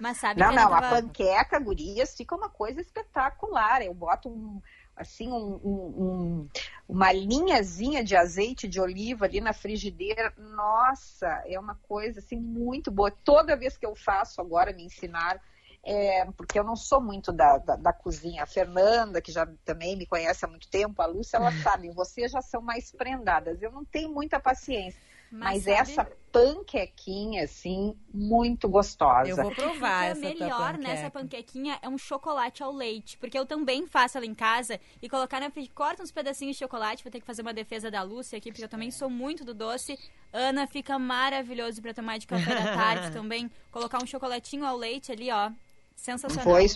[0.00, 3.80] Mas sabe Não, a não, a tava- panqueca, gurias, fica uma coisa espetacular.
[3.82, 4.60] Eu boto um,
[4.96, 6.48] assim um, um,
[6.88, 10.32] uma linhazinha de azeite de oliva ali na frigideira.
[10.36, 13.10] Nossa, é uma coisa assim muito boa.
[13.10, 15.38] Toda vez que eu faço agora me ensinaram,
[15.84, 18.42] é, porque eu não sou muito da, da, da, cozinha.
[18.42, 22.32] A Fernanda, que já também me conhece há muito tempo, a Lúcia, ela sabe, vocês
[22.32, 23.60] já são mais prendadas.
[23.60, 24.98] Eu não tenho muita paciência.
[25.30, 29.28] Mas, Mas essa panquequinha, assim, muito gostosa.
[29.28, 33.18] Eu vou provar essa melhor nessa panquequinha é um chocolate ao leite.
[33.18, 37.02] Porque eu também faço ela em casa e colocar na corta uns pedacinhos de chocolate.
[37.02, 39.52] Vou ter que fazer uma defesa da Lúcia aqui, porque eu também sou muito do
[39.52, 39.98] doce.
[40.32, 43.50] Ana, fica maravilhoso para tomar de café da tarde também.
[43.72, 45.50] Colocar um chocolatinho ao leite ali, ó.
[45.94, 46.44] Sensacional.
[46.44, 46.66] Vou,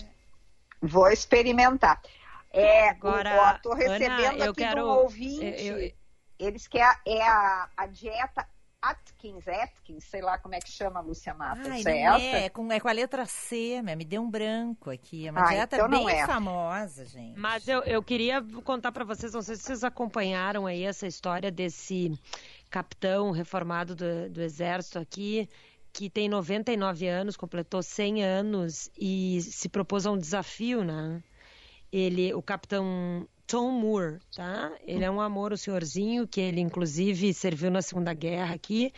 [0.81, 2.01] vou experimentar.
[2.51, 5.43] É, Agora, estou recebendo Ana, aqui quero, um ouvinte.
[5.43, 5.93] Eu, eu,
[6.39, 8.47] eles que é, é a, a dieta
[8.81, 11.67] Atkins, Atkins, sei lá como é que chama, Lúcia Matos.
[11.67, 15.27] Ai, é, é, é, com, é com a letra C, me deu um branco aqui.
[15.27, 16.25] É uma ah, dieta então bem é.
[16.25, 17.37] famosa, gente.
[17.37, 21.51] Mas eu, eu queria contar para vocês, não sei se vocês acompanharam aí essa história
[21.51, 22.17] desse
[22.69, 25.49] capitão reformado do, do Exército aqui,
[25.91, 31.21] que tem 99 anos, completou 100 anos e se propôs a um desafio, né?
[31.91, 34.71] Ele, o capitão Tom Moore, tá?
[34.85, 38.93] Ele é um amor, o senhorzinho, que ele inclusive serviu na Segunda Guerra aqui.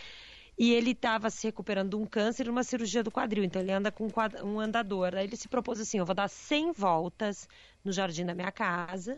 [0.58, 3.44] E ele estava se recuperando de um câncer e uma cirurgia do quadril.
[3.44, 4.08] Então ele anda com
[4.44, 5.16] um andador.
[5.16, 7.48] Aí ele se propôs assim: eu vou dar 100 voltas
[7.84, 9.18] no jardim da minha casa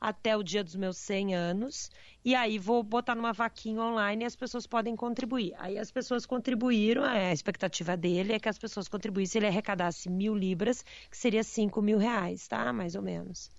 [0.00, 1.90] até o dia dos meus 100 anos.
[2.24, 5.54] E aí vou botar numa vaquinha online e as pessoas podem contribuir.
[5.58, 10.34] Aí as pessoas contribuíram, a expectativa dele é que as pessoas contribuíssem, ele arrecadasse mil
[10.34, 12.72] libras, que seria 5 mil reais, tá?
[12.72, 13.50] Mais ou menos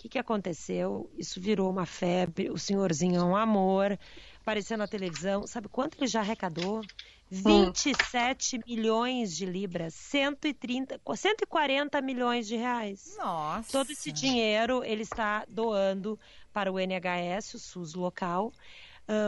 [0.00, 1.10] que, que aconteceu?
[1.18, 3.98] Isso virou uma febre, o senhorzinho é um amor,
[4.40, 5.46] apareceu na televisão.
[5.46, 6.80] Sabe quanto ele já arrecadou?
[7.30, 8.60] 27 hum.
[8.66, 13.16] milhões de libras, 130, 140 milhões de reais.
[13.16, 13.70] Nossa.
[13.70, 16.18] Todo esse dinheiro ele está doando
[16.52, 18.52] para o NHS, o SUS local,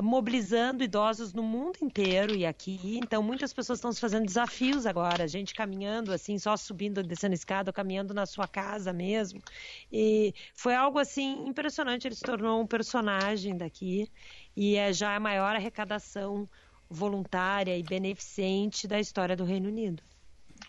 [0.03, 3.01] mobilizando idosos no mundo inteiro e aqui.
[3.03, 7.73] Então, muitas pessoas estão se fazendo desafios agora, gente caminhando assim, só subindo, descendo escada,
[7.73, 9.43] caminhando na sua casa mesmo.
[9.91, 12.07] E foi algo assim impressionante.
[12.07, 14.09] Ele se tornou um personagem daqui
[14.57, 16.49] e é já a maior arrecadação
[16.93, 20.03] voluntária e beneficente da história do Reino Unido.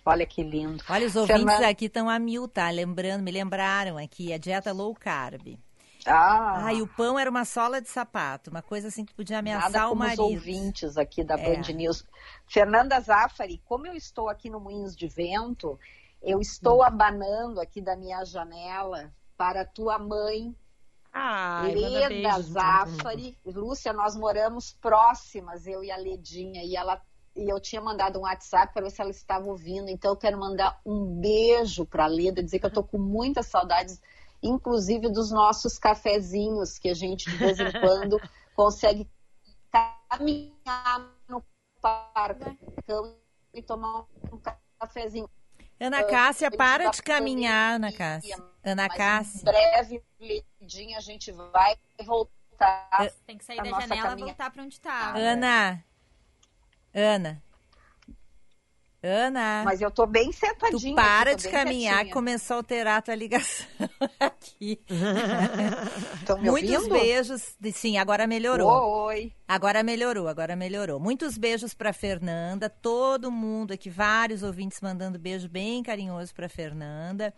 [0.06, 0.84] Olha que lindo.
[0.90, 1.70] Olha, os ouvintes Fernanda...
[1.70, 2.70] aqui estão a mil, tá?
[2.70, 5.58] Lembrando, me lembraram aqui, a dieta low carb.
[6.06, 6.66] Ah.
[6.66, 9.92] Ai, o pão era uma sola de sapato, uma coisa assim que podia ameaçar Nada
[9.92, 10.26] o marido.
[10.26, 11.56] os ouvintes aqui da é.
[11.56, 12.06] Band News.
[12.46, 15.80] Fernanda Zafari, como eu estou aqui no Moinhos de Vento,
[16.22, 16.84] eu estou hum.
[16.84, 20.54] abanando aqui da minha janela para tua mãe,
[21.14, 23.38] Ai, Leda Zafari.
[23.46, 27.02] Lúcia, nós moramos próximas, eu e a Ledinha, e ela
[27.36, 29.90] e eu tinha mandado um WhatsApp para ver se ela estava ouvindo.
[29.90, 33.48] Então eu quero mandar um beijo para a Leda, dizer que eu estou com muitas
[33.48, 34.00] saudades
[34.44, 38.20] inclusive dos nossos cafezinhos, que a gente de vez em quando
[38.54, 39.10] consegue
[39.72, 41.44] caminhar no
[41.82, 42.58] parque
[43.54, 44.40] e tomar um
[44.80, 45.30] cafezinho.
[45.84, 48.38] Ana Cássia, para de caminhar, Ana Cássia.
[48.64, 49.42] Ana Cássia.
[49.42, 50.04] Em breve,
[50.62, 51.76] Lidinha, a gente vai
[52.06, 53.12] voltar.
[53.28, 55.18] Tem que sair da janela e voltar para onde estava.
[55.18, 55.84] Ana.
[56.94, 57.44] Ana.
[59.04, 59.64] Ana.
[59.66, 60.94] Mas eu tô bem sentadinha.
[60.94, 62.06] Tu para de caminhar quietinha.
[62.06, 63.68] que começou a alterar a tua ligação
[64.18, 64.80] aqui.
[66.40, 66.94] me Muitos ouvindo?
[66.94, 67.56] beijos.
[67.74, 68.70] Sim, agora melhorou.
[69.08, 69.34] Oi.
[69.46, 71.00] Agora melhorou, agora melhorou.
[71.00, 77.34] Muitos beijos para Fernanda, todo mundo aqui, vários ouvintes mandando beijo bem carinhoso para Fernanda.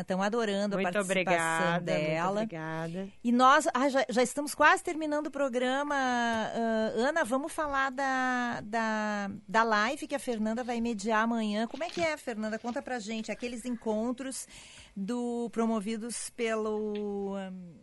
[0.00, 2.40] Estão é, adorando muito a participação obrigada, dela.
[2.40, 3.08] Muito obrigada.
[3.22, 5.94] E nós ah, já, já, estamos quase terminando o programa.
[5.94, 11.66] Uh, Ana, vamos falar da, da, da live que a Fernanda vai mediar amanhã.
[11.66, 12.58] Como é que é, Fernanda?
[12.58, 13.32] Conta pra gente.
[13.32, 14.46] Aqueles encontros
[14.96, 17.74] do promovidos pelo, um,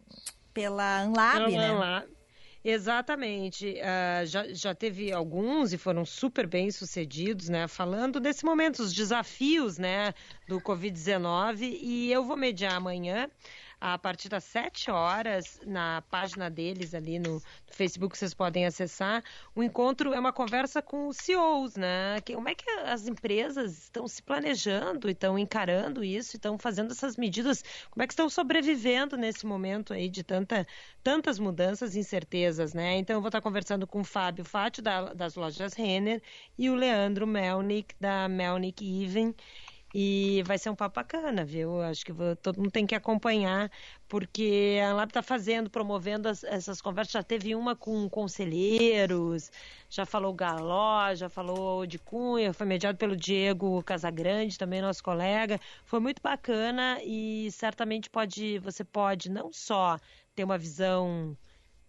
[0.53, 1.67] pela Anlab, né?
[1.67, 2.20] Anlab.
[2.63, 3.75] Exatamente.
[3.79, 7.67] Uh, já, já teve alguns e foram super bem sucedidos, né?
[7.67, 10.13] Falando desse momento, os desafios, né,
[10.47, 11.61] do Covid-19.
[11.81, 13.27] E eu vou mediar amanhã
[13.81, 19.23] a partir das 7 horas na página deles ali no, Facebook, vocês podem acessar.
[19.55, 22.21] O encontro é uma conversa com os CEOs, né?
[22.21, 27.17] Como é que as empresas estão se planejando e estão encarando isso, estão fazendo essas
[27.17, 30.67] medidas, como é que estão sobrevivendo nesse momento aí de tanta,
[31.03, 32.97] tantas mudanças e incertezas, né?
[32.97, 36.21] Então eu vou estar conversando com o Fábio Fátio da, das lojas Renner
[36.57, 39.33] e o Leandro Melnick da Melnick Even
[39.93, 41.81] E vai ser um papo bacana, viu?
[41.81, 43.69] Acho que vou, todo mundo tem que acompanhar,
[44.07, 47.13] porque a Lab está fazendo, promovendo as, essas conversas.
[47.13, 49.51] Já teve uma com conselheiros,
[49.89, 55.59] já falou Galó, já falou de Cunha, foi mediado pelo Diego Casagrande, também nosso colega.
[55.83, 59.99] Foi muito bacana e certamente pode, você pode não só
[60.33, 61.35] ter uma visão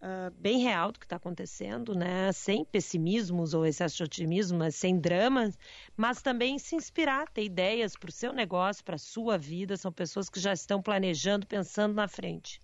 [0.03, 2.31] uh, bem real do que está acontecendo, né?
[2.33, 5.57] sem pessimismos ou excesso de otimismo, mas sem dramas,
[5.95, 9.77] mas também se inspirar, ter ideias para o seu negócio, para a sua vida.
[9.77, 12.59] São pessoas que já estão planejando, pensando na frente.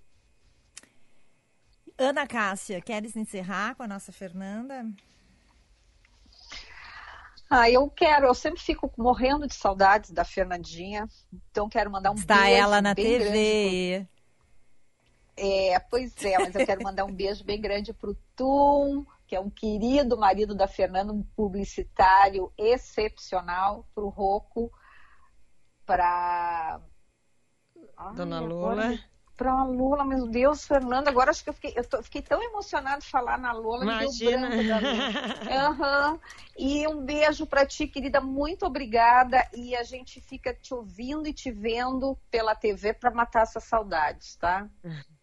[1.98, 4.86] Ana Cássia, queres encerrar com a nossa Fernanda?
[7.50, 11.08] Ah, eu quero, eu sempre fico morrendo de saudades da Fernandinha,
[11.50, 14.08] então quero mandar um Está beijo ela na TV.
[15.42, 19.34] É, pois é, mas eu quero mandar um beijo bem grande para o Tum, que
[19.34, 24.70] é um querido marido da Fernanda, um publicitário excepcional, para o Roco,
[25.86, 26.82] para.
[28.16, 29.00] Dona Lula.
[29.38, 32.44] Para a Lula, meu Deus, Fernanda, agora acho que eu fiquei, eu tô, fiquei tão
[32.44, 33.84] emocionada de falar na Lula.
[33.84, 34.50] Imagina.
[34.50, 36.20] uhum.
[36.58, 39.48] E um beijo para ti, querida, muito obrigada.
[39.54, 44.36] E a gente fica te ouvindo e te vendo pela TV para matar essas saudades,
[44.36, 44.68] tá?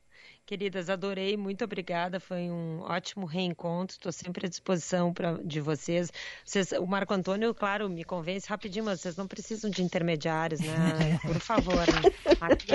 [0.46, 2.20] Queridas, adorei, muito obrigada.
[2.20, 3.96] Foi um ótimo reencontro.
[3.96, 6.12] Estou sempre à disposição pra, de vocês.
[6.44, 6.70] vocês.
[6.70, 11.18] O Marco Antônio, claro, me convence rapidinho, mas vocês não precisam de intermediários, né?
[11.20, 11.74] Por favor.
[11.74, 12.36] Né?
[12.40, 12.68] Aqui,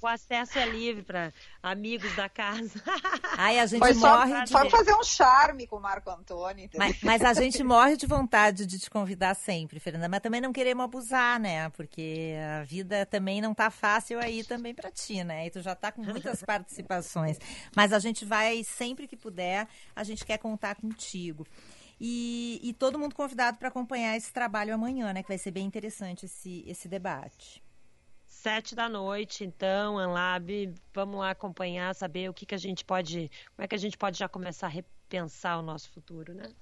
[0.00, 2.80] o acesso é livre para amigos da casa.
[3.36, 4.50] Ai, a gente Foi morre só, de...
[4.50, 6.70] só fazer um charme com o Marco Antônio.
[6.76, 10.08] Mas, mas, a gente morre de vontade de te convidar sempre, Fernanda.
[10.08, 11.70] Mas também não queremos abusar, né?
[11.70, 15.46] Porque a vida também não tá fácil aí também para ti, né?
[15.46, 17.38] E tu já tá com muitas partes participações.
[17.74, 19.66] Mas a gente vai, sempre que puder,
[19.96, 21.46] a gente quer contar contigo.
[22.00, 25.22] E, e todo mundo convidado para acompanhar esse trabalho amanhã, né?
[25.22, 27.62] Que vai ser bem interessante esse, esse debate.
[28.26, 33.30] Sete da noite, então, Anlab, vamos lá acompanhar, saber o que, que a gente pode,
[33.56, 36.52] como é que a gente pode já começar a repensar o nosso futuro, né?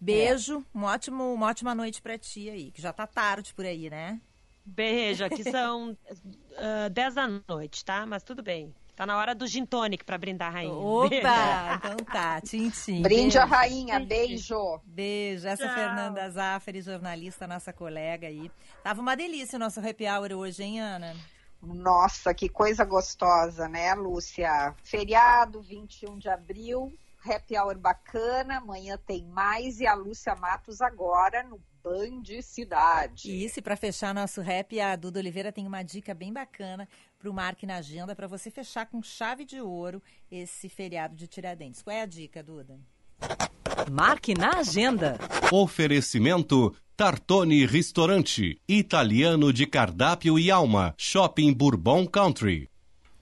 [0.00, 0.78] Beijo, é.
[0.78, 4.18] um ótimo, uma ótima noite para ti aí, que já tá tarde por aí, né?
[4.64, 5.90] Beijo, aqui são
[6.86, 8.06] uh, 10 da noite, tá?
[8.06, 8.74] Mas tudo bem.
[8.96, 10.72] Tá na hora do gin tonic pra brindar a rainha.
[10.72, 11.76] Opa!
[11.76, 13.02] então tá, tchim, tchim.
[13.02, 13.38] Brinde beijo.
[13.38, 14.80] a rainha, beijo.
[14.84, 15.46] Beijo.
[15.46, 18.50] Essa é Fernanda Zafferi, jornalista, nossa colega aí.
[18.82, 21.14] Tava uma delícia o nosso happy hour hoje, hein, Ana?
[21.62, 24.74] Nossa, que coisa gostosa, né, Lúcia?
[24.82, 26.90] Feriado, 21 de abril,
[27.22, 33.44] happy hour bacana, amanhã tem mais e a Lúcia Matos agora no Band Cidade.
[33.44, 36.88] Isso, e para fechar nosso rap, a Duda Oliveira tem uma dica bem bacana
[37.26, 40.00] para o Marque na Agenda para você fechar com chave de ouro
[40.30, 41.82] esse feriado de Tiradentes.
[41.82, 42.78] Qual é a dica, Duda?
[43.90, 45.18] Marque na Agenda.
[45.50, 52.70] Oferecimento Tartone Restaurante, italiano de cardápio e alma, Shopping Bourbon Country.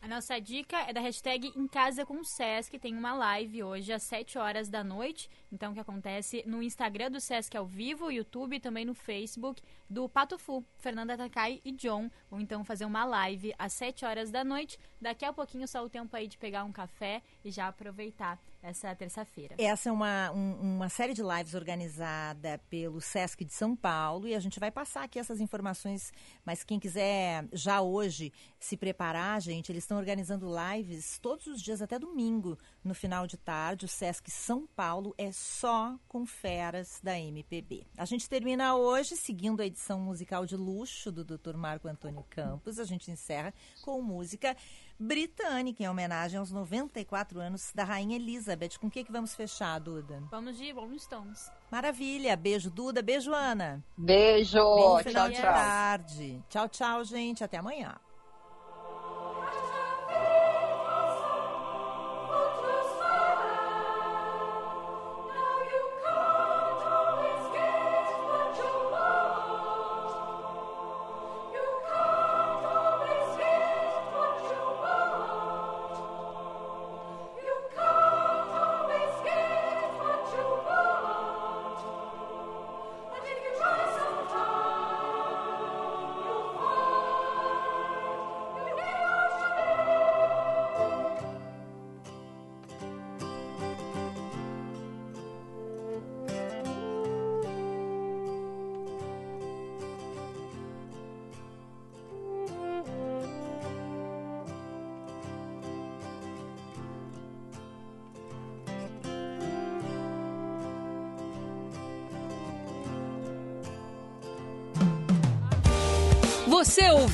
[0.04, 2.78] A nossa dica é da hashtag Em Casa com o Sesc.
[2.78, 5.30] Tem uma live hoje às 7 horas da noite.
[5.50, 10.06] Então, que acontece no Instagram do Sesc ao vivo, YouTube e também no Facebook do
[10.06, 10.62] Pato Fu.
[10.76, 14.78] Fernanda Takai e John vão então fazer uma live às 7 horas da noite.
[15.00, 18.94] Daqui a pouquinho só o tempo aí de pegar um café e já aproveitar essa
[18.94, 19.54] terça-feira.
[19.58, 24.34] Essa é uma, um, uma série de lives organizada pelo Sesc de São Paulo e
[24.34, 26.12] a gente vai passar aqui essas informações,
[26.44, 31.82] mas quem quiser já hoje se preparar, gente, eles estão organizando lives todos os dias
[31.82, 33.86] até domingo, no final de tarde.
[33.86, 37.86] O Sesc São Paulo é só com feras da MPB.
[37.96, 41.56] A gente termina hoje seguindo a edição musical de luxo do Dr.
[41.56, 42.78] Marco Antônio Campos.
[42.78, 44.56] A gente encerra com música
[44.98, 48.78] britânica, em homenagem aos 94 anos da Rainha Elizabeth.
[48.78, 50.22] Com o que, que vamos fechar, Duda?
[50.30, 51.50] Vamos de Rolling Stones.
[51.70, 52.36] Maravilha.
[52.36, 53.02] Beijo, Duda.
[53.02, 53.84] Beijo, Ana.
[53.96, 54.58] Beijo.
[54.58, 55.52] Bom final tchau, de tchau.
[55.52, 56.44] tarde.
[56.48, 57.42] Tchau, tchau, gente.
[57.42, 57.96] Até amanhã.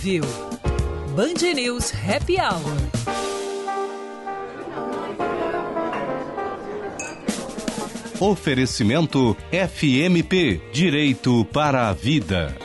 [0.00, 0.22] Ouviu
[1.14, 2.74] Band News Happy Hour.
[8.18, 12.56] Oferecimento FMP Direito para a Vida.